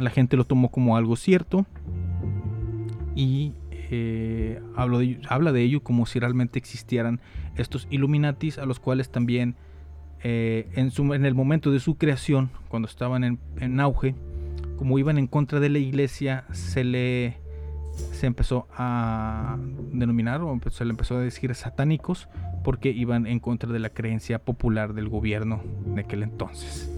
la 0.01 0.09
gente 0.09 0.37
lo 0.37 0.45
tomó 0.45 0.69
como 0.69 0.97
algo 0.97 1.15
cierto 1.15 1.65
y 3.15 3.53
eh, 3.91 4.61
habla 4.75 5.51
de 5.51 5.61
ello 5.61 5.81
como 5.81 6.05
si 6.05 6.19
realmente 6.19 6.59
existieran 6.59 7.19
estos 7.55 7.87
Illuminatis 7.89 8.57
a 8.57 8.65
los 8.65 8.79
cuales 8.79 9.09
también 9.09 9.55
eh, 10.23 10.69
en, 10.75 11.25
el 11.25 11.33
momento 11.33 11.71
de 11.71 11.79
su 11.79 11.95
creación, 11.95 12.49
cuando 12.67 12.87
estaban 12.87 13.23
en, 13.23 13.39
en 13.59 13.79
auge, 13.79 14.15
como 14.77 14.99
iban 14.99 15.17
en 15.17 15.27
contra 15.27 15.59
de 15.59 15.69
la 15.69 15.79
iglesia, 15.79 16.45
se 16.51 16.83
le 16.83 17.37
se 17.91 18.27
empezó 18.27 18.67
a 18.77 19.57
denominar 19.91 20.41
o 20.41 20.57
se 20.69 20.85
le 20.85 20.91
empezó 20.91 21.17
a 21.17 21.19
decir 21.19 21.53
satánicos 21.53 22.29
porque 22.63 22.89
iban 22.89 23.27
en 23.27 23.39
contra 23.39 23.71
de 23.71 23.79
la 23.79 23.89
creencia 23.89 24.39
popular 24.39 24.93
del 24.93 25.09
gobierno 25.09 25.61
de 25.95 26.01
aquel 26.01 26.23
entonces. 26.23 26.89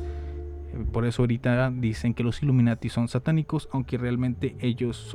Por 0.91 1.05
eso 1.05 1.23
ahorita 1.23 1.71
dicen 1.71 2.13
que 2.13 2.23
los 2.23 2.41
Illuminati 2.41 2.89
son 2.89 3.07
satánicos, 3.07 3.69
aunque 3.71 3.97
realmente 3.97 4.55
ellos 4.60 5.10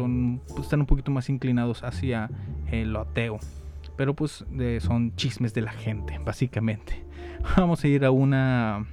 pues, 0.48 0.62
están 0.62 0.80
un 0.80 0.86
poquito 0.86 1.10
más 1.10 1.28
inclinados 1.28 1.82
hacia 1.82 2.30
eh, 2.70 2.84
lo 2.84 3.00
ateo. 3.00 3.38
Pero 3.96 4.14
pues 4.14 4.44
son 4.80 5.16
chismes 5.16 5.54
de 5.54 5.62
la 5.62 5.72
gente, 5.72 6.20
básicamente. 6.24 7.04
Vamos 7.56 7.82
a 7.82 7.88
ir 7.88 8.04
a 8.04 8.10
una 8.10 8.86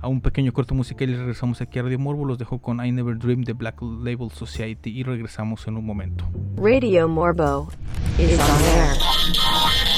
a 0.00 0.08
un 0.08 0.20
pequeño 0.20 0.52
corto 0.52 0.74
musical 0.74 1.10
y 1.10 1.16
regresamos 1.16 1.60
aquí 1.60 1.78
a 1.78 1.82
Radio 1.82 1.98
Morbo. 1.98 2.24
Los 2.24 2.38
dejo 2.38 2.60
con 2.60 2.84
I 2.84 2.92
Never 2.92 3.18
Dreamed 3.18 3.46
de 3.46 3.52
Black 3.52 3.80
Label 3.82 4.30
Society 4.30 4.90
y 4.90 5.02
regresamos 5.02 5.66
en 5.66 5.76
un 5.76 5.84
momento. 5.84 6.24
Radio 6.56 7.08
Morbo 7.08 7.68
is 8.18 8.38
on 8.38 8.64
air. 8.76 9.97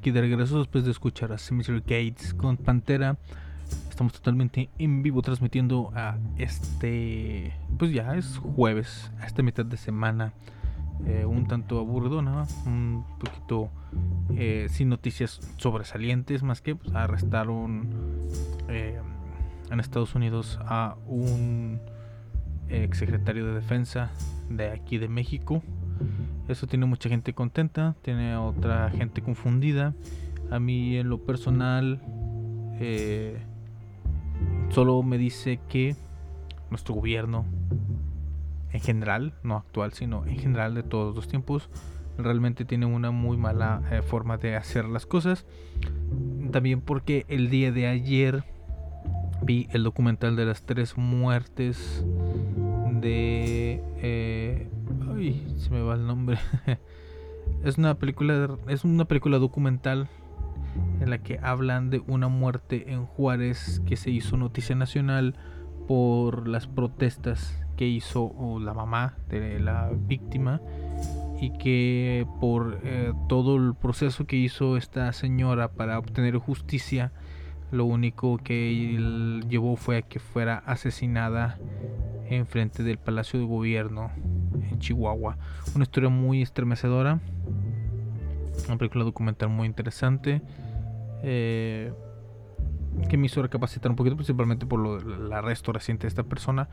aquí 0.00 0.12
de 0.12 0.22
regreso 0.22 0.58
después 0.58 0.86
de 0.86 0.92
escuchar 0.92 1.30
a 1.30 1.36
Cemetery 1.36 1.80
Gates 1.80 2.32
con 2.32 2.56
Pantera. 2.56 3.18
Estamos 3.90 4.14
totalmente 4.14 4.70
en 4.78 5.02
vivo 5.02 5.20
transmitiendo 5.20 5.92
a 5.94 6.16
este, 6.38 7.52
pues 7.78 7.92
ya 7.92 8.14
es 8.14 8.38
jueves, 8.38 9.12
a 9.20 9.26
esta 9.26 9.42
mitad 9.42 9.66
de 9.66 9.76
semana. 9.76 10.32
eh, 11.06 11.26
un 11.26 11.46
tanto 11.46 11.78
aburridona, 11.78 12.46
un 12.64 13.04
poquito 13.18 13.68
eh, 14.34 14.68
sin 14.70 14.88
noticias 14.88 15.40
sobresalientes, 15.58 16.42
más 16.42 16.62
que 16.62 16.76
pues, 16.76 16.94
arrestaron 16.94 17.90
eh, 18.68 19.00
en 19.70 19.80
Estados 19.80 20.14
Unidos 20.14 20.58
a 20.62 20.96
un 21.06 21.78
exsecretario 22.70 23.44
de 23.46 23.52
defensa 23.52 24.10
de 24.48 24.70
aquí 24.70 24.96
de 24.96 25.08
México. 25.08 25.62
Eso 26.50 26.66
tiene 26.66 26.84
mucha 26.84 27.08
gente 27.08 27.32
contenta, 27.32 27.94
tiene 28.02 28.36
otra 28.36 28.90
gente 28.90 29.22
confundida. 29.22 29.94
A 30.50 30.58
mí 30.58 30.96
en 30.96 31.08
lo 31.08 31.24
personal 31.24 32.02
eh, 32.80 33.38
solo 34.70 35.00
me 35.04 35.16
dice 35.16 35.60
que 35.68 35.94
nuestro 36.68 36.94
gobierno 36.94 37.44
en 38.72 38.80
general, 38.80 39.32
no 39.44 39.56
actual, 39.56 39.92
sino 39.92 40.26
en 40.26 40.38
general 40.38 40.74
de 40.74 40.82
todos 40.82 41.14
los 41.14 41.28
tiempos, 41.28 41.70
realmente 42.18 42.64
tiene 42.64 42.86
una 42.86 43.12
muy 43.12 43.36
mala 43.36 43.82
eh, 43.92 44.02
forma 44.02 44.36
de 44.36 44.56
hacer 44.56 44.86
las 44.86 45.06
cosas. 45.06 45.46
También 46.50 46.80
porque 46.80 47.26
el 47.28 47.48
día 47.48 47.70
de 47.70 47.86
ayer 47.86 48.42
vi 49.40 49.68
el 49.70 49.84
documental 49.84 50.34
de 50.34 50.46
las 50.46 50.62
tres 50.62 50.96
muertes 50.96 52.04
de... 53.00 53.82
eh, 53.96 54.68
ay, 55.12 55.54
se 55.58 55.70
me 55.70 55.82
va 55.82 55.94
el 55.94 56.06
nombre. 56.06 56.38
es 57.64 57.78
una 57.78 57.94
película, 57.94 58.58
es 58.68 58.84
una 58.84 59.04
película 59.04 59.38
documental 59.38 60.08
en 61.00 61.10
la 61.10 61.18
que 61.18 61.38
hablan 61.42 61.90
de 61.90 62.02
una 62.06 62.28
muerte 62.28 62.92
en 62.92 63.06
Juárez 63.06 63.82
que 63.86 63.96
se 63.96 64.10
hizo 64.10 64.36
noticia 64.36 64.76
nacional 64.76 65.34
por 65.88 66.46
las 66.46 66.66
protestas 66.66 67.60
que 67.76 67.86
hizo 67.88 68.58
la 68.60 68.74
mamá 68.74 69.16
de 69.28 69.58
la 69.58 69.90
víctima 69.92 70.60
y 71.40 71.50
que 71.56 72.26
por 72.40 72.78
eh, 72.84 73.12
todo 73.28 73.56
el 73.56 73.74
proceso 73.74 74.26
que 74.26 74.36
hizo 74.36 74.76
esta 74.76 75.12
señora 75.12 75.72
para 75.72 75.98
obtener 75.98 76.36
justicia 76.36 77.12
lo 77.70 77.84
único 77.84 78.38
que 78.38 79.40
llevó 79.48 79.76
fue 79.76 79.98
a 79.98 80.02
que 80.02 80.18
fuera 80.18 80.58
asesinada 80.66 81.58
en 82.28 82.46
frente 82.46 82.82
del 82.82 82.98
Palacio 82.98 83.38
de 83.38 83.46
Gobierno 83.46 84.10
en 84.70 84.78
Chihuahua. 84.78 85.36
Una 85.74 85.84
historia 85.84 86.08
muy 86.08 86.42
estremecedora, 86.42 87.20
una 88.66 88.76
película 88.76 89.04
documental 89.04 89.48
muy 89.48 89.66
interesante. 89.66 90.42
eh, 91.22 91.92
que 93.08 93.16
me 93.16 93.26
hizo 93.26 93.42
recapacitar 93.42 93.90
un 93.90 93.96
poquito, 93.96 94.16
principalmente 94.16 94.66
por 94.66 94.80
lo, 94.80 94.98
el 94.98 95.32
arresto 95.32 95.72
reciente 95.72 96.02
de 96.02 96.08
esta 96.08 96.24
persona, 96.24 96.68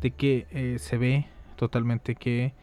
de 0.00 0.10
que 0.10 0.46
eh, 0.50 0.78
se 0.78 0.98
ve 0.98 1.26
totalmente 1.56 2.14
que 2.16 2.54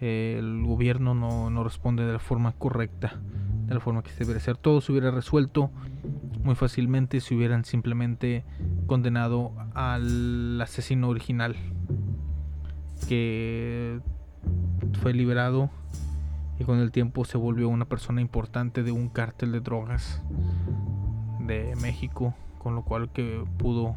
eh, 0.00 0.36
el 0.38 0.64
gobierno 0.64 1.14
no, 1.14 1.50
no 1.50 1.64
responde 1.64 2.04
de 2.04 2.14
la 2.14 2.18
forma 2.18 2.52
correcta, 2.52 3.20
de 3.66 3.74
la 3.74 3.80
forma 3.80 4.02
que 4.02 4.10
se 4.10 4.20
debería 4.20 4.38
hacer. 4.38 4.56
Todo 4.56 4.80
se 4.80 4.92
hubiera 4.92 5.10
resuelto 5.10 5.70
muy 6.46 6.54
fácilmente 6.54 7.20
si 7.20 7.34
hubieran 7.34 7.64
simplemente 7.64 8.44
condenado 8.86 9.52
al 9.74 10.60
asesino 10.62 11.08
original, 11.08 11.56
que 13.08 14.00
fue 15.02 15.12
liberado 15.12 15.70
y 16.60 16.64
con 16.64 16.78
el 16.78 16.92
tiempo 16.92 17.24
se 17.24 17.36
volvió 17.36 17.68
una 17.68 17.84
persona 17.84 18.20
importante 18.20 18.84
de 18.84 18.92
un 18.92 19.08
cártel 19.08 19.50
de 19.50 19.60
drogas 19.60 20.22
de 21.40 21.74
México, 21.82 22.32
con 22.58 22.76
lo 22.76 22.84
cual 22.84 23.10
que 23.10 23.44
pudo 23.58 23.96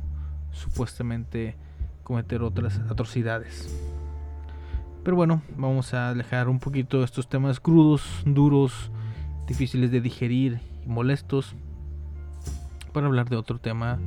supuestamente 0.52 1.56
cometer 2.04 2.41
otras 2.41 2.80
atrocidades. 2.89 3.72
Pero 5.04 5.16
bueno, 5.16 5.43
vamos 5.56 5.93
a 5.93 6.16
dejar 6.16 6.50
un 6.50 6.58
poquito 6.58 7.04
estos 7.04 7.30
temas 7.30 7.60
crudos, 7.60 8.24
duros, 8.26 8.89
difíciles 9.47 9.91
de 9.91 10.02
digerir 10.02 10.60
y 10.84 10.89
molestos 10.89 11.56
para 13.00 13.08
hablar 13.08 13.30
de 13.30 13.38
otro 13.38 13.60
tema, 13.60 13.97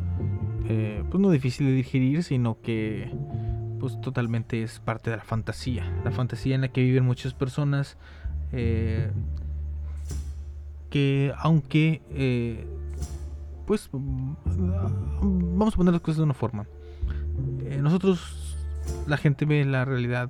eh, 0.69 1.03
pues 1.09 1.19
no 1.19 1.31
difícil 1.31 1.65
de 1.65 1.73
digerir, 1.73 2.23
sino 2.23 2.61
que 2.61 3.11
pues 3.81 3.99
totalmente 4.03 4.63
es 4.63 4.81
parte 4.81 5.09
de 5.09 5.17
la 5.17 5.23
fantasía, 5.23 5.91
la 6.05 6.11
fantasía 6.11 6.57
en 6.57 6.61
la 6.61 6.69
que 6.69 6.83
viven 6.83 7.07
muchas 7.07 7.33
personas, 7.33 7.97
eh, 8.53 9.11
que 10.91 11.33
aunque 11.39 12.03
eh, 12.11 12.67
pues 13.67 13.89
vamos 13.93 15.73
a 15.73 15.77
poner 15.79 15.95
las 15.95 16.03
cosas 16.03 16.19
de 16.19 16.25
una 16.25 16.35
forma. 16.35 16.67
Nosotros, 17.81 18.59
la 19.07 19.17
gente 19.17 19.47
ve 19.47 19.65
la 19.65 19.87
realidad 19.87 20.29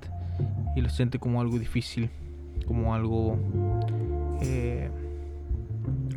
y 0.77 0.79
lo 0.79 0.87
siente 0.87 1.19
como 1.19 1.41
algo 1.41 1.59
difícil, 1.59 2.09
como 2.65 2.95
algo 2.95 3.37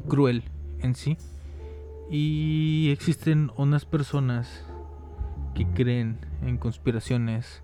cruel 0.06 0.44
en 0.82 0.94
sí. 0.94 1.18
Y 2.10 2.90
existen 2.92 3.50
unas 3.56 3.84
personas 3.84 4.64
que 5.54 5.66
creen 5.66 6.18
en 6.42 6.58
conspiraciones 6.58 7.62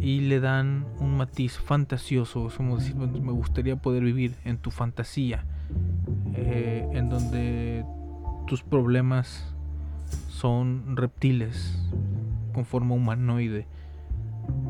y 0.00 0.20
le 0.20 0.40
dan 0.40 0.86
un 1.00 1.16
matiz 1.16 1.58
fantasioso. 1.58 2.48
Como 2.56 2.76
decir, 2.76 2.94
"Bueno, 2.94 3.18
me 3.20 3.32
gustaría 3.32 3.76
poder 3.76 4.04
vivir 4.04 4.34
en 4.44 4.58
tu 4.58 4.70
fantasía, 4.70 5.44
eh, 6.34 6.86
en 6.92 7.08
donde 7.08 7.84
tus 8.46 8.62
problemas 8.62 9.54
son 10.28 10.96
reptiles 10.96 11.78
con 12.52 12.64
forma 12.64 12.94
humanoide. 12.94 13.66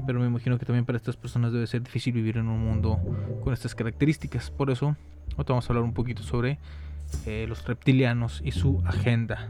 Pero 0.07 0.21
me 0.21 0.27
imagino 0.27 0.59
que 0.59 0.67
también 0.67 0.85
para 0.85 0.97
estas 0.97 1.17
personas 1.17 1.53
debe 1.53 1.67
ser 1.67 1.83
difícil 1.83 2.13
vivir 2.13 2.37
en 2.37 2.49
un 2.49 2.65
mundo 2.65 2.99
con 3.43 3.53
estas 3.53 3.75
características. 3.75 4.51
Por 4.51 4.71
eso, 4.71 4.97
ahora 5.37 5.47
vamos 5.49 5.69
a 5.69 5.73
hablar 5.73 5.85
un 5.85 5.95
poquito 5.95 6.23
sobre 6.23 6.59
eh, 7.27 7.47
los 7.49 7.65
reptilianos 7.67 8.41
y 8.45 8.53
su 8.53 8.83
agenda. 8.85 9.49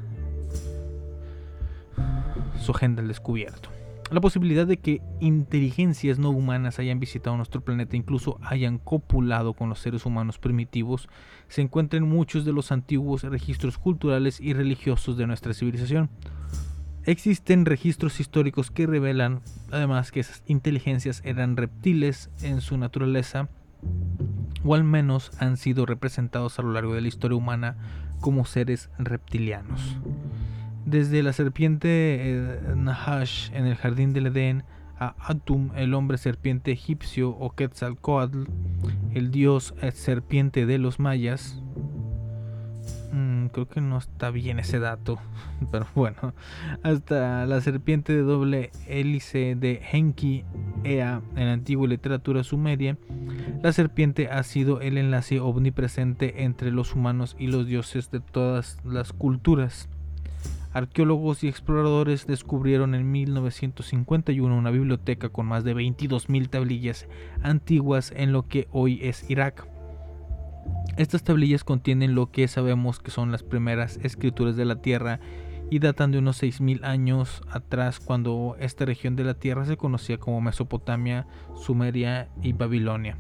Su 2.59 2.73
agenda 2.73 3.03
al 3.03 3.09
descubierto. 3.09 3.71
La 4.11 4.21
posibilidad 4.21 4.67
de 4.67 4.77
que 4.77 5.01
inteligencias 5.21 6.19
no 6.19 6.29
humanas 6.29 6.79
hayan 6.79 7.01
visitado 7.01 7.35
nuestro 7.37 7.63
planeta, 7.63 7.97
incluso 7.97 8.39
hayan 8.43 8.77
copulado 8.77 9.55
con 9.55 9.71
los 9.71 9.79
seres 9.79 10.05
humanos 10.05 10.39
primitivos, 10.39 11.09
se 11.49 11.63
encuentra 11.63 11.97
en 11.97 12.07
muchos 12.07 12.45
de 12.45 12.53
los 12.53 12.73
antiguos 12.73 13.23
registros 13.23 13.79
culturales 13.79 14.39
y 14.39 14.53
religiosos 14.53 15.17
de 15.17 15.27
nuestra 15.27 15.55
civilización. 15.55 16.11
Existen 17.05 17.65
registros 17.65 18.21
históricos 18.21 18.71
que 18.71 18.87
revelan 18.87 19.41
además 19.71 20.13
que 20.13 20.21
esas 20.21 20.43
inteligencias 20.47 21.23
eran 21.25 21.57
reptiles 21.57 22.31
en 22.43 22.61
su 22.61 22.77
naturaleza 22.77 23.49
o 24.65 24.75
al 24.75 24.85
menos 24.85 25.31
han 25.39 25.57
sido 25.57 25.87
representados 25.87 26.59
a 26.59 26.63
lo 26.63 26.73
largo 26.73 26.95
de 26.95 27.01
la 27.01 27.09
historia 27.09 27.37
humana 27.37 27.77
como 28.21 28.45
seres 28.45 28.91
reptilianos. 28.99 29.99
Desde 30.85 31.23
la 31.23 31.33
serpiente 31.33 31.89
eh, 31.89 32.61
Nahash 32.77 33.51
en 33.53 33.67
el 33.67 33.77
jardín 33.77 34.13
del 34.13 34.27
Edén 34.27 34.65
a 34.99 35.15
Atum, 35.19 35.71
el 35.75 35.95
hombre 35.95 36.19
serpiente 36.19 36.71
egipcio, 36.71 37.31
o 37.31 37.55
Quetzalcoatl, 37.55 38.45
el 39.15 39.31
dios 39.31 39.75
eh, 39.83 39.91
serpiente 39.91 40.67
de 40.67 40.79
los 40.79 40.99
mayas. 40.99 41.61
Mm, 43.43 43.47
creo 43.49 43.69
que 43.69 43.81
no 43.81 43.99
está 43.99 44.31
bien 44.31 44.59
ese 44.59 44.79
dato, 44.79 45.19
pero 45.71 45.87
bueno. 45.95 46.35
Hasta 46.83 47.47
la 47.47 47.61
serpiente 47.61 48.13
de 48.13 48.23
doble 48.23 48.71
hélice 48.87 49.55
de 49.57 49.83
Enki 49.93 50.45
Ea 50.85 51.23
en 51.37 51.47
la 51.47 51.53
antigua 51.53 51.87
literatura 51.89 52.45
sumeria, 52.45 52.97
la 53.63 53.73
serpiente 53.73 54.29
ha 54.29 54.43
sido 54.43 54.81
el 54.81 54.99
enlace 54.99 55.41
omnipresente 55.41 56.45
entre 56.45 56.71
los 56.71 56.95
humanos 56.95 57.37
y 57.39 57.49
los 57.49 57.67
dioses 57.67 58.11
de 58.11 58.21
todas 58.21 58.79
las 58.85 59.13
culturas. 59.13 59.89
Arqueólogos 60.73 61.45
y 61.45 61.49
exploradores 61.49 62.27
descubrieron 62.27 62.95
en 62.95 63.11
1951 63.11 64.57
una 64.57 64.71
biblioteca 64.71 65.29
con 65.29 65.45
más 65.45 65.65
de 65.65 65.77
22.000 65.77 66.49
tablillas 66.49 67.07
antiguas 67.43 68.11
en 68.17 68.33
lo 68.33 68.49
que 68.49 68.69
hoy 68.73 68.99
es 69.03 69.29
Irak. 69.29 69.67
Estas 70.97 71.23
tablillas 71.23 71.65
contienen 71.65 72.15
lo 72.15 72.31
que 72.31 72.47
sabemos 72.49 73.01
que 73.01 73.11
son 73.11 73.33
las 73.33 73.43
primeras 73.43 73.99
escrituras 74.03 74.57
de 74.57 74.65
la 74.65 74.77
Tierra 74.77 75.21
y 75.71 75.79
datan 75.79 76.13
de 76.13 76.19
unos 76.19 76.43
6.000 76.43 76.85
años 76.85 77.43
atrás 77.51 77.99
cuando 77.99 78.57
esta 78.59 78.85
región 78.85 79.17
de 79.17 79.25
la 79.25 79.35
Tierra 79.35 79.65
se 79.65 79.79
conocía 79.79 80.19
como 80.19 80.43
Mesopotamia, 80.43 81.27
Sumeria 81.55 82.29
y 82.43 82.53
Babilonia. 82.53 83.17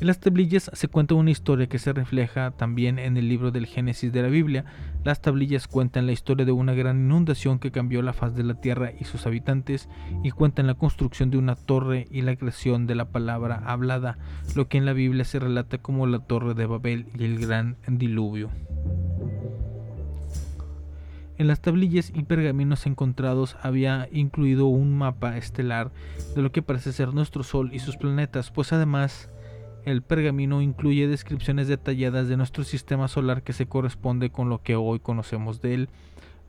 En 0.00 0.06
las 0.06 0.18
tablillas 0.18 0.70
se 0.72 0.88
cuenta 0.88 1.14
una 1.14 1.30
historia 1.30 1.68
que 1.68 1.78
se 1.78 1.92
refleja 1.92 2.50
también 2.50 2.98
en 2.98 3.16
el 3.16 3.28
libro 3.28 3.50
del 3.50 3.66
Génesis 3.66 4.12
de 4.12 4.22
la 4.22 4.28
Biblia. 4.28 4.64
Las 5.04 5.20
tablillas 5.20 5.68
cuentan 5.68 6.06
la 6.06 6.12
historia 6.12 6.44
de 6.44 6.52
una 6.52 6.74
gran 6.74 7.04
inundación 7.04 7.58
que 7.58 7.70
cambió 7.70 8.02
la 8.02 8.12
faz 8.12 8.34
de 8.34 8.42
la 8.42 8.54
tierra 8.54 8.92
y 8.98 9.04
sus 9.04 9.26
habitantes 9.26 9.88
y 10.22 10.30
cuentan 10.30 10.66
la 10.66 10.74
construcción 10.74 11.30
de 11.30 11.38
una 11.38 11.54
torre 11.54 12.08
y 12.10 12.22
la 12.22 12.36
creación 12.36 12.86
de 12.86 12.94
la 12.94 13.06
palabra 13.06 13.62
hablada, 13.64 14.18
lo 14.54 14.68
que 14.68 14.78
en 14.78 14.86
la 14.86 14.92
Biblia 14.92 15.24
se 15.24 15.38
relata 15.38 15.78
como 15.78 16.06
la 16.06 16.18
torre 16.18 16.54
de 16.54 16.66
Babel 16.66 17.06
y 17.18 17.24
el 17.24 17.38
gran 17.38 17.76
diluvio. 17.86 18.50
En 21.38 21.48
las 21.48 21.60
tablillas 21.60 22.12
y 22.14 22.22
pergaminos 22.22 22.86
encontrados 22.86 23.56
había 23.62 24.08
incluido 24.12 24.66
un 24.66 24.96
mapa 24.96 25.36
estelar 25.36 25.90
de 26.36 26.42
lo 26.42 26.52
que 26.52 26.62
parece 26.62 26.92
ser 26.92 27.14
nuestro 27.14 27.42
Sol 27.42 27.70
y 27.72 27.80
sus 27.80 27.96
planetas, 27.96 28.52
pues 28.52 28.72
además 28.72 29.28
el 29.84 30.02
pergamino 30.02 30.62
incluye 30.62 31.08
descripciones 31.08 31.68
detalladas 31.68 32.28
de 32.28 32.36
nuestro 32.36 32.64
sistema 32.64 33.08
solar 33.08 33.42
que 33.42 33.52
se 33.52 33.66
corresponde 33.66 34.30
con 34.30 34.48
lo 34.48 34.62
que 34.62 34.76
hoy 34.76 35.00
conocemos 35.00 35.60
de 35.60 35.74
él. 35.74 35.88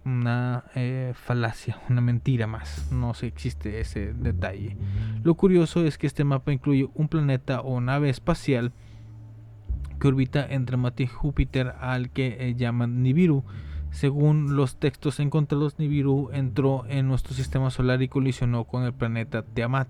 Una 0.06 0.66
eh, 0.76 1.14
falacia, 1.16 1.80
una 1.90 2.02
mentira 2.02 2.46
más, 2.46 2.92
no 2.92 3.14
se 3.14 3.28
existe 3.28 3.80
ese 3.80 4.14
detalle. 4.14 4.76
Lo 5.24 5.36
curioso 5.36 5.86
es 5.86 5.98
que 5.98 6.08
este 6.08 6.26
mapa 6.26 6.52
incluye 6.52 6.90
un 6.94 7.08
planeta 7.08 7.62
o 7.62 7.80
nave 7.80 8.10
espacial 8.10 8.74
que 10.00 10.08
orbita 10.10 10.46
entre 10.46 10.76
Marte 10.76 11.04
y 11.04 11.08
Júpiter 11.08 11.74
al 11.80 12.10
que 12.10 12.36
eh, 12.40 12.56
llaman 12.56 13.02
Nibiru. 13.02 13.46
Según 13.92 14.56
los 14.56 14.78
textos 14.78 15.20
encontrados, 15.20 15.80
Nibiru 15.80 16.32
entró 16.34 16.84
en 16.88 17.08
nuestro 17.08 17.34
sistema 17.34 17.70
solar 17.70 18.02
y 18.02 18.10
colisionó 18.10 18.66
con 18.66 18.84
el 18.84 18.94
planeta 18.94 19.44
Tiamat. 19.44 19.88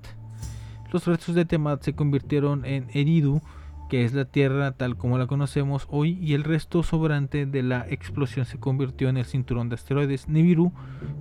Los 0.94 1.08
restos 1.08 1.34
de 1.34 1.46
Tiamat 1.46 1.82
se 1.82 1.96
convirtieron 1.96 2.66
en 2.66 2.88
Eridu, 2.94 3.42
que 3.90 4.06
es 4.06 4.14
la 4.14 4.26
Tierra 4.26 4.74
tal 4.74 4.96
como 4.96 5.18
la 5.18 5.26
conocemos 5.26 5.88
hoy, 5.90 6.20
y 6.22 6.36
el 6.36 6.44
resto 6.44 6.84
sobrante 6.84 7.48
de 7.48 7.64
la 7.64 7.88
explosión 7.90 8.46
se 8.46 8.60
convirtió 8.60 9.10
en 9.10 9.18
el 9.18 9.26
cinturón 9.26 9.70
de 9.70 9.76
asteroides. 9.76 10.30
Nibiru 10.30 10.72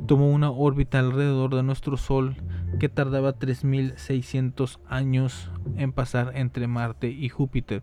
tomó 0.07 0.31
una 0.31 0.51
órbita 0.51 0.99
alrededor 0.99 1.55
de 1.55 1.63
nuestro 1.63 1.97
Sol 1.97 2.37
que 2.79 2.91
tardaba 2.91 3.33
3600 3.33 4.79
años 4.91 5.51
en 5.79 5.93
pasar 5.93 6.33
entre 6.35 6.67
Marte 6.67 7.09
y 7.09 7.31
Júpiter. 7.31 7.83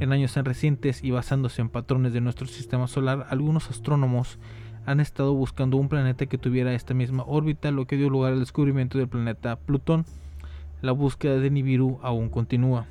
En 0.00 0.12
años 0.12 0.34
recientes 0.34 1.04
y 1.04 1.12
basándose 1.12 1.62
en 1.62 1.68
patrones 1.68 2.12
de 2.12 2.20
nuestro 2.20 2.48
sistema 2.48 2.88
solar, 2.88 3.28
algunos 3.30 3.70
astrónomos 3.70 4.40
han 4.84 4.98
estado 4.98 5.32
buscando 5.34 5.76
un 5.76 5.88
planeta 5.88 6.26
que 6.26 6.38
tuviera 6.38 6.74
esta 6.74 6.92
misma 6.92 7.22
órbita, 7.24 7.70
lo 7.70 7.86
que 7.86 7.96
dio 7.96 8.10
lugar 8.10 8.32
al 8.32 8.40
descubrimiento 8.40 8.98
del 8.98 9.06
planeta 9.06 9.54
Plutón. 9.54 10.04
La 10.82 10.92
búsqueda 10.92 11.36
de 11.38 11.50
Nibiru 11.50 11.98
aún 12.02 12.28
continúa. 12.28 12.86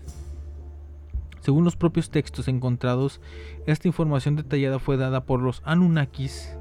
Según 1.42 1.64
los 1.64 1.76
propios 1.76 2.10
textos 2.10 2.48
encontrados, 2.48 3.22
esta 3.66 3.88
información 3.88 4.36
detallada 4.36 4.78
fue 4.80 4.98
dada 4.98 5.24
por 5.24 5.42
los 5.42 5.62
Anunnakis 5.66 6.54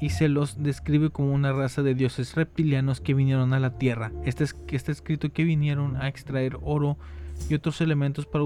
y 0.00 0.10
se 0.10 0.28
los 0.28 0.62
describe 0.62 1.10
como 1.10 1.32
una 1.32 1.52
raza 1.52 1.82
de 1.82 1.94
dioses 1.94 2.34
reptilianos 2.34 3.00
que 3.00 3.14
vinieron 3.14 3.52
a 3.52 3.60
la 3.60 3.78
Tierra. 3.78 4.12
Está, 4.24 4.44
es- 4.44 4.56
está 4.70 4.92
escrito 4.92 5.30
que 5.32 5.44
vinieron 5.44 5.96
a 5.96 6.08
extraer 6.08 6.56
oro 6.62 6.96
y 7.48 7.54
otros 7.54 7.80
elementos 7.80 8.26
para 8.26 8.44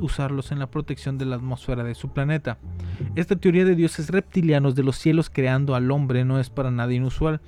usarlos 0.00 0.52
en 0.52 0.58
la 0.58 0.70
protección 0.70 1.18
de 1.18 1.26
la 1.26 1.36
atmósfera 1.36 1.84
de 1.84 1.94
su 1.94 2.10
planeta. 2.10 2.56
Esta 3.16 3.36
teoría 3.36 3.64
de 3.66 3.74
dioses 3.74 4.08
reptilianos 4.10 4.74
de 4.74 4.82
los 4.82 4.96
cielos 4.96 5.28
creando 5.28 5.74
al 5.74 5.90
hombre 5.90 6.24
no 6.24 6.38
es 6.40 6.48
para 6.48 6.70
nada 6.70 6.92
inusual. 6.94 7.40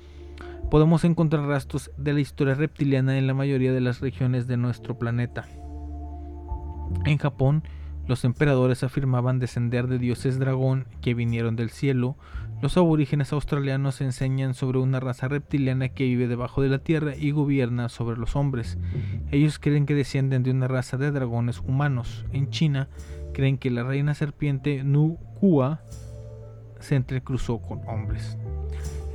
Podemos 0.69 1.05
encontrar 1.05 1.45
rastros 1.45 1.91
de 1.97 2.13
la 2.13 2.19
historia 2.19 2.53
reptiliana 2.53 3.17
en 3.17 3.25
la 3.25 3.33
mayoría 3.33 3.71
de 3.71 3.81
las 3.81 4.01
regiones 4.01 4.47
de 4.47 4.57
nuestro 4.57 4.97
planeta. 4.99 5.45
En 7.05 7.17
Japón, 7.17 7.63
los 8.07 8.25
emperadores 8.25 8.83
afirmaban 8.83 9.39
descender 9.39 9.87
de 9.87 9.97
dioses 9.97 10.39
dragón 10.39 10.85
que 11.01 11.13
vinieron 11.13 11.55
del 11.55 11.69
cielo. 11.69 12.17
Los 12.61 12.77
aborígenes 12.77 13.33
australianos 13.33 14.01
enseñan 14.01 14.53
sobre 14.53 14.79
una 14.79 14.99
raza 14.99 15.27
reptiliana 15.27 15.89
que 15.89 16.05
vive 16.05 16.27
debajo 16.27 16.61
de 16.61 16.69
la 16.69 16.79
tierra 16.79 17.15
y 17.15 17.31
gobierna 17.31 17.87
sobre 17.89 18.17
los 18.17 18.35
hombres. 18.35 18.77
Ellos 19.31 19.59
creen 19.59 19.85
que 19.85 19.93
descienden 19.93 20.43
de 20.43 20.51
una 20.51 20.67
raza 20.67 20.97
de 20.97 21.11
dragones 21.11 21.59
humanos. 21.59 22.25
En 22.31 22.49
China, 22.49 22.89
creen 23.33 23.57
que 23.57 23.71
la 23.71 23.83
reina 23.83 24.13
serpiente 24.15 24.83
Nu 24.83 25.17
Kua 25.39 25.81
se 26.79 26.95
entrecruzó 26.95 27.59
con 27.61 27.81
hombres. 27.87 28.37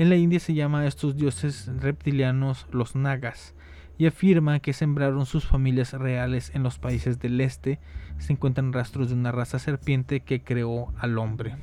En 0.03 0.09
la 0.09 0.17
India 0.17 0.41
se 0.41 0.53
llama 0.53 0.81
a 0.81 0.87
estos 0.89 1.15
dioses 1.15 1.71
reptilianos 1.79 2.67
los 2.73 2.97
Nagas 2.97 3.55
y 3.99 4.07
afirma 4.07 4.59
que 4.59 4.73
sembraron 4.73 5.27
sus 5.27 5.47
familias 5.47 5.93
reales 5.93 6.51
en 6.57 6.65
los 6.65 6.81
países 6.81 7.21
del 7.21 7.41
este. 7.41 7.79
Se 8.19 8.33
encuentran 8.33 8.73
rastros 8.73 9.11
de 9.11 9.15
una 9.15 9.31
raza 9.31 9.61
serpiente 9.61 10.19
que 10.19 10.43
creó 10.43 10.93
al 10.99 11.19
hombre. 11.19 11.55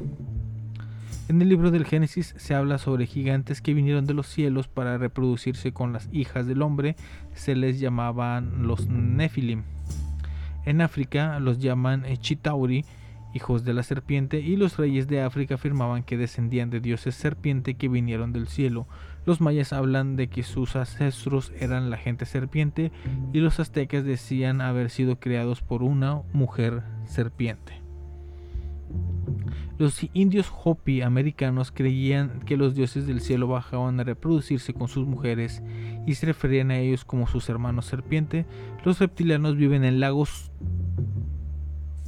En 1.28 1.42
el 1.42 1.50
libro 1.50 1.70
del 1.70 1.84
Génesis 1.84 2.34
se 2.38 2.56
habla 2.56 2.78
sobre 2.78 3.08
gigantes 3.08 3.62
que 3.62 3.74
vinieron 3.74 4.06
de 4.06 4.14
los 4.14 4.28
cielos 4.28 4.70
para 4.70 4.98
reproducirse 4.98 5.74
con 5.74 5.92
las 5.92 6.08
hijas 6.14 6.48
del 6.48 6.62
hombre, 6.62 6.96
se 7.34 7.56
les 7.56 7.82
llamaban 7.82 8.66
los 8.66 8.88
Nefilim. 8.88 9.64
En 10.64 10.80
África 10.80 11.42
los 11.42 11.60
llaman 11.60 12.06
Chitauri, 12.22 12.86
hijos 13.34 13.64
de 13.64 13.74
la 13.74 13.84
serpiente, 13.84 14.40
y 14.40 14.56
los 14.56 14.78
reyes 14.78 15.08
de 15.08 15.22
África 15.22 15.56
afirmaban 15.56 16.04
que 16.04 16.18
descendían 16.18 16.70
de 16.70 16.80
dioses 16.80 17.16
serpiente 17.16 17.76
que 17.76 17.88
vinieron 17.88 18.34
del 18.34 18.48
cielo. 18.48 18.88
Los 19.26 19.42
mayas 19.42 19.74
hablan 19.74 20.16
de 20.16 20.28
que 20.28 20.44
sus 20.44 20.76
ancestros 20.76 21.52
eran 21.60 21.90
la 21.90 21.98
gente 21.98 22.26
serpiente 22.26 22.92
y 23.34 23.40
los 23.40 23.60
aztecas 23.60 24.04
decían 24.04 24.62
haber 24.62 24.90
sido 24.90 25.20
creados 25.20 25.62
por 25.62 25.84
una 25.84 26.22
mujer 26.34 26.84
serpiente. 27.06 27.82
Los 29.78 30.06
indios 30.14 30.52
Hopi 30.64 31.02
americanos 31.02 31.72
creían 31.72 32.42
que 32.42 32.58
los 32.58 32.76
dioses 32.76 33.08
del 33.08 33.22
cielo 33.22 33.48
bajaban 33.48 34.00
a 34.00 34.04
reproducirse 34.04 34.74
con 34.74 34.90
sus 34.90 35.08
mujeres 35.08 35.64
y 36.06 36.16
se 36.16 36.26
referían 36.26 36.72
a 36.72 36.80
ellos 36.80 37.06
como 37.06 37.28
sus 37.28 37.48
hermanos 37.48 37.86
serpiente. 37.86 38.46
Los 38.84 39.00
reptilianos 39.00 39.56
viven 39.56 39.86
en 39.86 40.02
lagos 40.02 40.52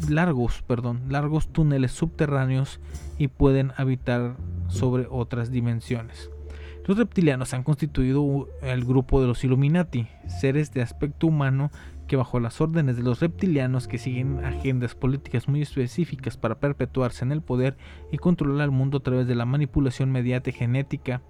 largos, 0.10 0.62
perdón, 0.64 1.02
largos 1.10 1.48
túneles 1.48 1.92
subterráneos 1.92 2.80
y 3.18 3.28
pueden 3.28 3.72
habitar 3.78 4.36
sobre 4.68 5.08
otras 5.10 5.52
dimensiones. 5.52 6.30
Los 6.88 6.98
reptilianos 6.98 7.54
han 7.54 7.64
constituido 7.64 8.50
el 8.62 8.84
grupo 8.84 9.22
de 9.22 9.28
los 9.28 9.44
Illuminati, 9.44 10.08
seres 10.28 10.74
de 10.74 10.82
aspecto 10.82 11.28
humano 11.28 11.72
que 12.08 12.16
bajo 12.16 12.40
las 12.40 12.60
órdenes 12.60 12.98
de 12.98 13.04
los 13.04 13.20
reptilianos 13.20 13.88
que 13.88 13.98
siguen 13.98 14.44
agendas 14.44 14.96
políticas 14.96 15.48
muy 15.48 15.62
específicas 15.62 16.38
para 16.38 16.60
perpetuarse 16.60 17.24
en 17.24 17.32
el 17.32 17.42
poder 17.42 17.78
y 18.12 18.18
controlar 18.18 18.64
al 18.64 18.72
mundo 18.72 18.98
a 18.98 19.04
través 19.04 19.28
de 19.28 19.36
la 19.36 19.46
manipulación 19.46 20.12
mediática 20.12 20.58
genética 20.58 21.22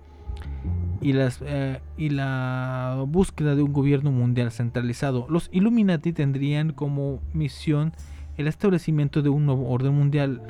y, 1.02 1.14
las, 1.14 1.42
eh, 1.46 1.82
y 1.98 2.10
la 2.10 3.04
búsqueda 3.08 3.56
de 3.56 3.64
un 3.64 3.74
gobierno 3.74 4.12
mundial 4.12 4.52
centralizado. 4.52 5.28
Los 5.30 5.50
Illuminati 5.52 6.14
tendrían 6.14 6.74
como 6.74 7.22
misión 7.34 7.94
el 8.38 8.48
establecimiento 8.48 9.22
de 9.22 9.30
un 9.30 9.46
nuevo 9.46 9.70
orden 9.70 9.94
mundial. 9.94 10.42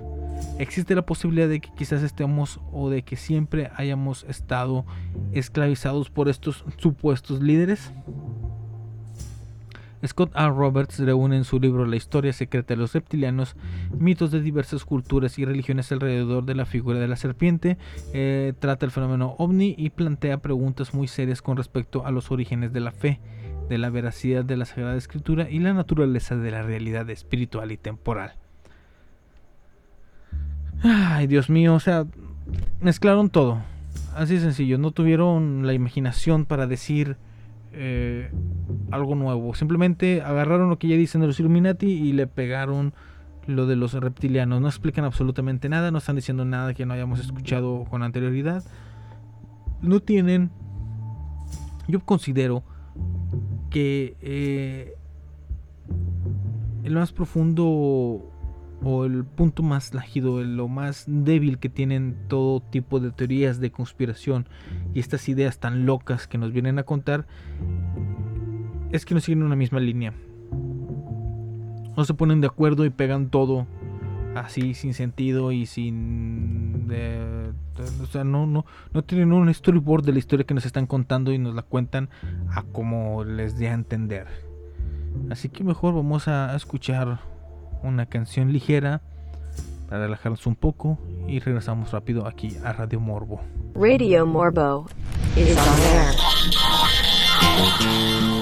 Existe 0.57 0.95
la 0.95 1.05
posibilidad 1.05 1.47
de 1.47 1.59
que 1.59 1.69
quizás 1.75 2.03
estemos 2.03 2.59
o 2.71 2.89
de 2.89 3.03
que 3.03 3.15
siempre 3.15 3.69
hayamos 3.75 4.25
estado 4.27 4.85
esclavizados 5.33 6.09
por 6.09 6.29
estos 6.29 6.65
supuestos 6.77 7.41
líderes. 7.41 7.91
Scott 10.05 10.31
A. 10.33 10.49
Roberts 10.49 10.99
reúne 10.99 11.37
en 11.37 11.43
su 11.43 11.59
libro 11.59 11.85
La 11.85 11.95
historia 11.95 12.33
secreta 12.33 12.73
de 12.73 12.79
los 12.79 12.93
reptilianos 12.93 13.55
mitos 13.97 14.31
de 14.31 14.41
diversas 14.41 14.83
culturas 14.83 15.37
y 15.37 15.45
religiones 15.45 15.91
alrededor 15.91 16.45
de 16.45 16.55
la 16.55 16.65
figura 16.65 16.99
de 16.99 17.07
la 17.07 17.15
serpiente, 17.15 17.77
eh, 18.13 18.53
trata 18.57 18.85
el 18.85 18.91
fenómeno 18.91 19.35
ovni 19.37 19.75
y 19.77 19.91
plantea 19.91 20.41
preguntas 20.41 20.93
muy 20.93 21.07
serias 21.07 21.41
con 21.41 21.57
respecto 21.57 22.05
a 22.05 22.11
los 22.11 22.31
orígenes 22.31 22.73
de 22.73 22.79
la 22.79 22.91
fe, 22.91 23.19
de 23.71 23.77
la 23.77 23.89
veracidad 23.89 24.43
de 24.43 24.57
la 24.57 24.65
Sagrada 24.65 24.97
Escritura 24.97 25.49
y 25.49 25.59
la 25.59 25.73
naturaleza 25.73 26.35
de 26.35 26.51
la 26.51 26.61
realidad 26.61 27.09
espiritual 27.09 27.71
y 27.71 27.77
temporal. 27.77 28.33
Ay, 30.83 31.25
Dios 31.27 31.49
mío, 31.49 31.73
o 31.73 31.79
sea, 31.79 32.05
mezclaron 32.81 33.29
todo. 33.29 33.61
Así 34.13 34.41
sencillo, 34.41 34.77
no 34.77 34.91
tuvieron 34.91 35.65
la 35.65 35.71
imaginación 35.71 36.43
para 36.43 36.67
decir 36.67 37.15
eh, 37.71 38.29
algo 38.91 39.15
nuevo. 39.15 39.55
Simplemente 39.55 40.21
agarraron 40.21 40.69
lo 40.69 40.77
que 40.77 40.89
ya 40.89 40.97
dicen 40.97 41.21
de 41.21 41.27
los 41.27 41.39
Illuminati 41.39 41.87
y 41.87 42.11
le 42.11 42.27
pegaron 42.27 42.93
lo 43.47 43.67
de 43.67 43.77
los 43.77 43.93
reptilianos. 43.93 44.59
No 44.59 44.67
explican 44.67 45.05
absolutamente 45.05 45.69
nada, 45.69 45.91
no 45.91 45.99
están 45.99 46.17
diciendo 46.17 46.43
nada 46.43 46.73
que 46.73 46.85
no 46.85 46.93
hayamos 46.93 47.21
escuchado 47.21 47.85
con 47.89 48.03
anterioridad. 48.03 48.65
No 49.81 50.01
tienen, 50.01 50.51
yo 51.87 52.01
considero 52.01 52.65
que 53.71 54.15
eh, 54.21 54.93
el 56.83 56.93
más 56.93 57.11
profundo 57.11 57.65
o 58.83 59.05
el 59.05 59.23
punto 59.25 59.63
más 59.63 59.93
lágido, 59.93 60.43
lo 60.43 60.67
más 60.67 61.05
débil 61.07 61.57
que 61.57 61.69
tienen 61.69 62.15
todo 62.27 62.59
tipo 62.59 62.99
de 62.99 63.11
teorías 63.11 63.59
de 63.59 63.71
conspiración 63.71 64.47
y 64.93 64.99
estas 64.99 65.27
ideas 65.29 65.59
tan 65.59 65.85
locas 65.85 66.27
que 66.27 66.37
nos 66.37 66.51
vienen 66.51 66.77
a 66.79 66.83
contar, 66.83 67.25
es 68.91 69.05
que 69.05 69.13
no 69.13 69.21
siguen 69.21 69.43
una 69.43 69.55
misma 69.55 69.79
línea. 69.79 70.13
No 71.95 72.05
se 72.05 72.13
ponen 72.13 72.41
de 72.41 72.47
acuerdo 72.47 72.85
y 72.85 72.89
pegan 72.89 73.29
todo 73.29 73.67
así 74.35 74.73
sin 74.73 74.93
sentido 74.93 75.51
y 75.51 75.65
sin... 75.65 76.87
Eh, 76.91 77.40
o 78.01 78.05
sea, 78.07 78.23
no, 78.23 78.45
no, 78.45 78.65
no 78.93 79.03
tienen 79.03 79.33
un 79.33 79.53
storyboard 79.53 80.03
de 80.05 80.13
la 80.13 80.19
historia 80.19 80.45
que 80.45 80.53
nos 80.53 80.65
están 80.65 80.87
contando 80.87 81.31
y 81.31 81.37
nos 81.37 81.55
la 81.55 81.61
cuentan 81.61 82.09
a 82.53 82.63
como 82.63 83.23
les 83.23 83.57
dé 83.57 83.69
a 83.69 83.73
entender. 83.73 84.27
Así 85.29 85.49
que 85.49 85.63
mejor 85.63 85.93
vamos 85.93 86.27
a 86.27 86.55
escuchar 86.55 87.19
una 87.83 88.05
canción 88.05 88.51
ligera 88.51 89.01
para 89.89 90.03
relajarnos 90.03 90.45
un 90.47 90.55
poco 90.55 90.97
y 91.27 91.39
regresamos 91.39 91.91
rápido 91.91 92.27
aquí 92.27 92.55
a 92.63 92.71
Radio 92.73 92.99
Morbo. 92.99 93.41
Radio 93.75 94.25
Morbo 94.25 94.87
is 95.35 95.57
on 95.57 95.79
air. 98.35 98.40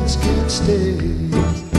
Just 0.00 0.22
can 0.22 0.48
stay. 0.48 1.71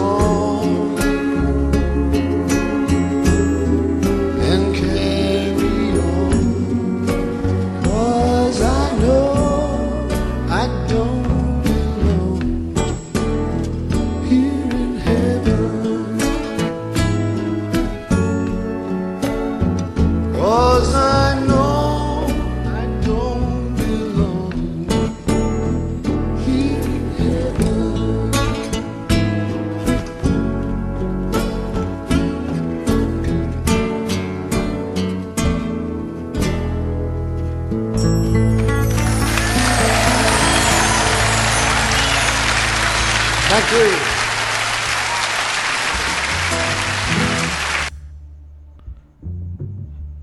amor. 0.00 0.49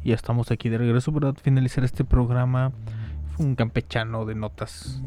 Ya 0.08 0.16
estamos 0.16 0.52
aquí 0.52 0.70
de 0.70 0.78
regreso 0.78 1.12
para 1.12 1.34
finalizar 1.34 1.84
este 1.84 2.06
programa. 2.06 2.72
Fue 3.36 3.46
un 3.46 3.56
campechano 3.56 4.26
de 4.26 4.36
notas 4.36 5.04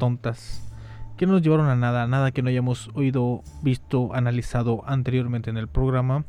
tontas 0.00 0.68
que 1.16 1.26
no 1.26 1.34
nos 1.34 1.42
llevaron 1.42 1.68
a 1.68 1.76
nada, 1.76 2.08
nada 2.08 2.32
que 2.32 2.42
no 2.42 2.48
hayamos 2.48 2.90
oído, 2.94 3.44
visto, 3.62 4.12
analizado 4.14 4.82
anteriormente 4.84 5.48
en 5.48 5.58
el 5.58 5.68
programa. 5.68 6.24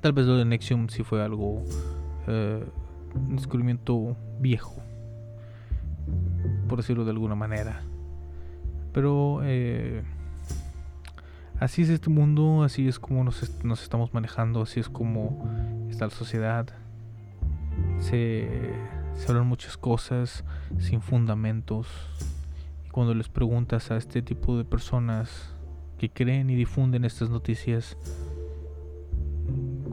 Tal 0.00 0.12
vez 0.12 0.26
lo 0.26 0.38
de 0.38 0.44
Nexium 0.44 0.88
sí 0.88 1.04
fue 1.04 1.22
algo, 1.22 1.62
eh, 2.26 2.64
un 3.14 3.36
descubrimiento 3.36 4.16
viejo, 4.40 4.74
por 6.68 6.78
decirlo 6.78 7.04
de 7.04 7.12
alguna 7.12 7.36
manera. 7.36 7.80
Pero 8.92 9.38
eh, 9.44 10.02
así 11.60 11.82
es 11.82 11.90
este 11.90 12.10
mundo, 12.10 12.64
así 12.64 12.88
es 12.88 12.98
como 12.98 13.22
nos, 13.22 13.64
nos 13.64 13.84
estamos 13.84 14.12
manejando, 14.12 14.62
así 14.62 14.80
es 14.80 14.88
como 14.88 15.48
está 15.90 16.06
la 16.06 16.10
sociedad. 16.10 16.66
Se, 18.00 18.48
se 19.14 19.28
hablan 19.28 19.46
muchas 19.46 19.76
cosas 19.76 20.44
sin 20.78 21.00
fundamentos. 21.00 21.88
Y 22.86 22.90
cuando 22.90 23.14
les 23.14 23.28
preguntas 23.28 23.90
a 23.90 23.96
este 23.96 24.22
tipo 24.22 24.56
de 24.56 24.64
personas 24.64 25.54
que 25.98 26.10
creen 26.10 26.50
y 26.50 26.54
difunden 26.54 27.04
estas 27.04 27.30
noticias, 27.30 27.96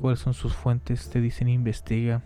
cuáles 0.04 0.20
son 0.20 0.34
sus 0.34 0.54
fuentes, 0.54 1.10
te 1.10 1.22
dicen 1.22 1.48
investiga. 1.48 2.22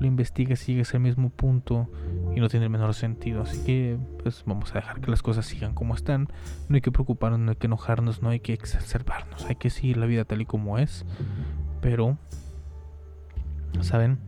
Lo 0.00 0.06
investigas 0.06 0.68
y 0.68 0.72
llegas 0.72 0.92
al 0.94 1.00
mismo 1.00 1.30
punto 1.30 1.88
y 2.34 2.40
no 2.40 2.48
tiene 2.48 2.66
el 2.66 2.70
menor 2.70 2.92
sentido. 2.92 3.42
Así 3.42 3.64
que 3.64 3.96
pues 4.22 4.42
vamos 4.44 4.72
a 4.72 4.80
dejar 4.80 5.00
que 5.00 5.10
las 5.10 5.22
cosas 5.22 5.46
sigan 5.46 5.74
como 5.74 5.94
están. 5.94 6.28
No 6.68 6.74
hay 6.74 6.80
que 6.80 6.90
preocuparnos, 6.90 7.38
no 7.38 7.50
hay 7.50 7.56
que 7.56 7.68
enojarnos, 7.68 8.20
no 8.20 8.30
hay 8.30 8.40
que 8.40 8.52
exacerbarnos. 8.52 9.44
Hay 9.46 9.54
que 9.54 9.70
seguir 9.70 9.96
la 9.96 10.06
vida 10.06 10.24
tal 10.24 10.42
y 10.42 10.44
como 10.44 10.78
es. 10.78 11.06
Pero, 11.80 12.18
¿saben? 13.80 14.18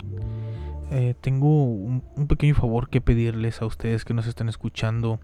Eh, 0.91 1.15
tengo 1.21 1.65
un, 1.65 2.03
pequeño 2.29 2.55
favor 2.55 2.89
que 2.89 3.03
pedirles 3.03 3.61
a 3.61 3.67
ustedes 3.67 4.05
que 4.05 4.15
nos 4.15 4.27
están 4.27 4.49
escuchando 4.49 5.21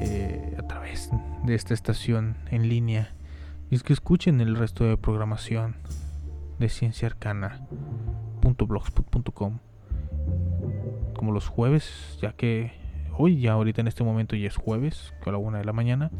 eh, 0.00 0.56
a 0.58 0.66
través 0.66 1.10
de 1.44 1.54
esta 1.54 1.72
estación 1.74 2.36
en 2.50 2.68
línea. 2.68 3.14
Es 3.70 3.82
que 3.82 3.94
escuchen 3.94 4.40
el 4.40 4.56
resto 4.56 4.84
de 4.84 4.96
programación 4.98 5.76
de 6.58 6.68
Ciencia 6.68 7.08
Arcana.blogspot.com 7.08 9.58
como 11.16 11.32
los 11.32 11.48
jueves, 11.48 12.18
ya 12.20 12.32
que 12.32 12.72
hoy, 13.16 13.40
ya 13.40 13.52
ahorita 13.52 13.80
en 13.80 13.88
este 13.88 14.04
momento 14.04 14.36
ya 14.36 14.48
es 14.48 14.56
jueves, 14.56 15.14
a 15.24 15.30
la 15.30 15.38
una 15.38 15.56
de 15.58 15.64
la 15.64 15.72
mañana, 15.72 16.10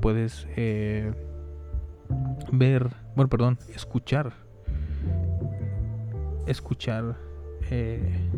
puedes 0.00 0.46
eh, 0.56 1.12
ver, 2.52 2.90
bueno, 3.16 3.28
perdón, 3.28 3.58
escuchar, 3.74 4.34
escuchar 6.50 7.16
eh, 7.70 8.30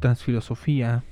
Transfilosofía 0.00 1.02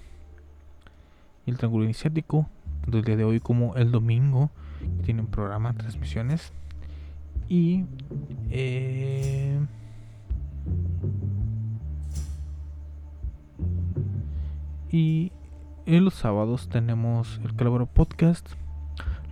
el 1.47 1.57
Triángulo 1.57 1.85
Iniciático, 1.85 2.49
tanto 2.83 2.99
el 2.99 3.05
día 3.05 3.17
de 3.17 3.25
hoy 3.25 3.41
como 3.41 3.75
el 3.77 3.91
domingo, 3.91 4.51
que 4.99 5.05
tienen 5.05 5.27
programa, 5.27 5.73
transmisiones, 5.75 6.53
y 7.49 7.85
eh, 8.51 9.59
Y 14.93 15.33
en 15.87 16.05
los 16.05 16.13
sábados 16.13 16.69
tenemos 16.69 17.41
el 17.43 17.57
Calabro 17.57 17.87
Podcast. 17.87 18.47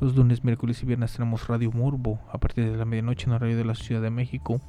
Los 0.00 0.16
lunes, 0.16 0.42
miércoles 0.42 0.82
y 0.82 0.86
viernes 0.86 1.12
tenemos 1.12 1.48
Radio 1.48 1.70
Morbo 1.70 2.18
a 2.32 2.38
partir 2.38 2.70
de 2.70 2.78
la 2.78 2.86
medianoche 2.86 3.26
en 3.26 3.32
horario 3.32 3.58
de 3.58 3.66
la 3.66 3.74
Ciudad 3.74 4.00
de 4.00 4.08
México. 4.08 4.62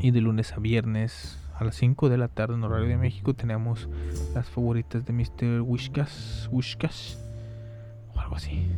Y 0.00 0.10
de 0.10 0.20
lunes 0.20 0.52
a 0.52 0.58
viernes 0.58 1.38
a 1.58 1.64
las 1.64 1.76
5 1.76 2.08
de 2.08 2.18
la 2.18 2.28
tarde 2.28 2.54
en 2.54 2.64
horario 2.64 2.88
de 2.88 2.98
México 2.98 3.34
tenemos 3.34 3.88
las 4.34 4.48
favoritas 4.48 5.04
de 5.06 5.12
Mr. 5.12 5.62
Wishkas. 5.62 6.48
Wishkas. 6.52 7.18
O 8.14 8.20
algo 8.20 8.36
así. 8.36 8.68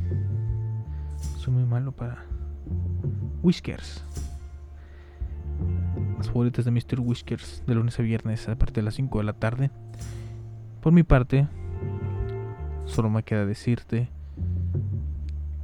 Soy 1.39 1.53
muy 1.53 1.65
malo 1.65 1.93
para. 1.93 2.25
Whiskers. 3.43 4.05
Las 6.17 6.29
favoritas 6.29 6.65
de 6.65 6.71
Mr. 6.71 7.01
Whiskers 7.01 7.63
de 7.67 7.75
lunes 7.75 7.99
a 7.99 8.03
viernes 8.03 8.49
a 8.49 8.57
partir 8.57 8.77
de 8.77 8.83
las 8.83 8.95
5 8.95 9.19
de 9.19 9.25
la 9.25 9.33
tarde. 9.33 9.71
Por 10.81 10.93
mi 10.93 11.03
parte, 11.03 11.49
solo 12.87 13.11
me 13.11 13.23
queda 13.23 13.45
decirte 13.45 14.09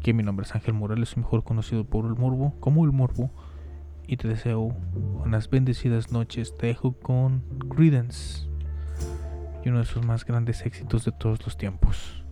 que 0.02 0.12
mi 0.12 0.22
nombre 0.22 0.44
es 0.44 0.55
Ángel 0.55 0.74
Morales, 0.74 1.11
soy 1.11 1.22
mejor 1.22 1.44
conocido 1.44 1.84
por 1.84 2.05
el 2.07 2.14
Morbo, 2.14 2.55
como 2.61 2.84
el 2.84 2.92
Morbo, 2.92 3.30
y 4.07 4.16
te 4.16 4.28
deseo 4.28 4.74
unas 5.24 5.48
bendecidas 5.48 6.12
noches. 6.12 6.57
Te 6.57 6.66
dejo 6.68 6.92
con 6.92 7.42
Credence 7.74 8.46
y 9.64 9.68
uno 9.68 9.78
de 9.78 9.84
sus 9.84 10.05
más 10.05 10.24
grandes 10.24 10.64
éxitos 10.66 11.05
de 11.05 11.12
todos 11.12 11.44
los 11.44 11.57
tiempos. 11.57 12.24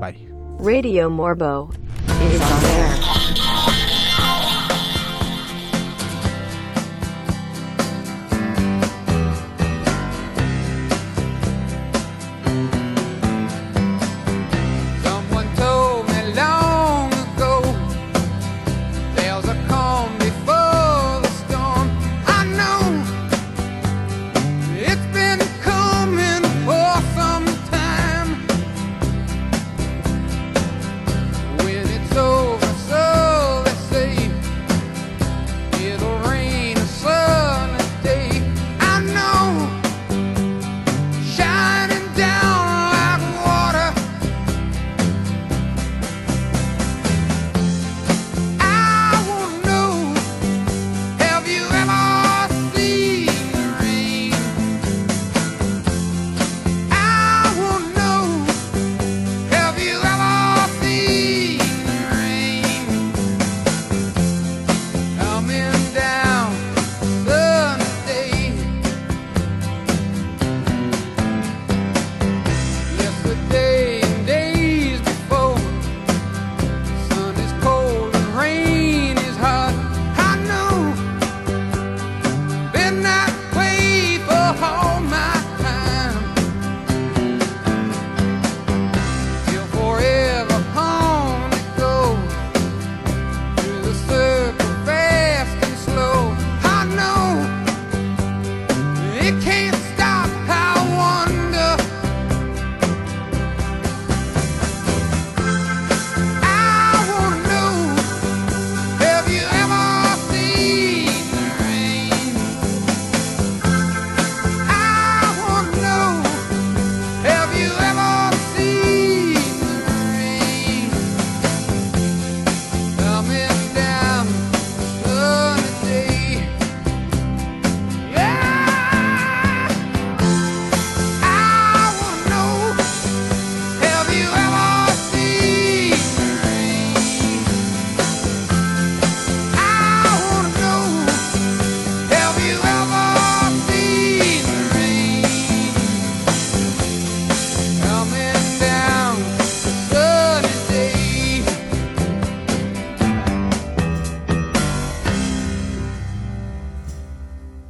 Bye. 0.00 0.28
Radio 0.58 1.10
Morbo 1.10 1.70
is 2.30 2.40
on. 2.40 3.71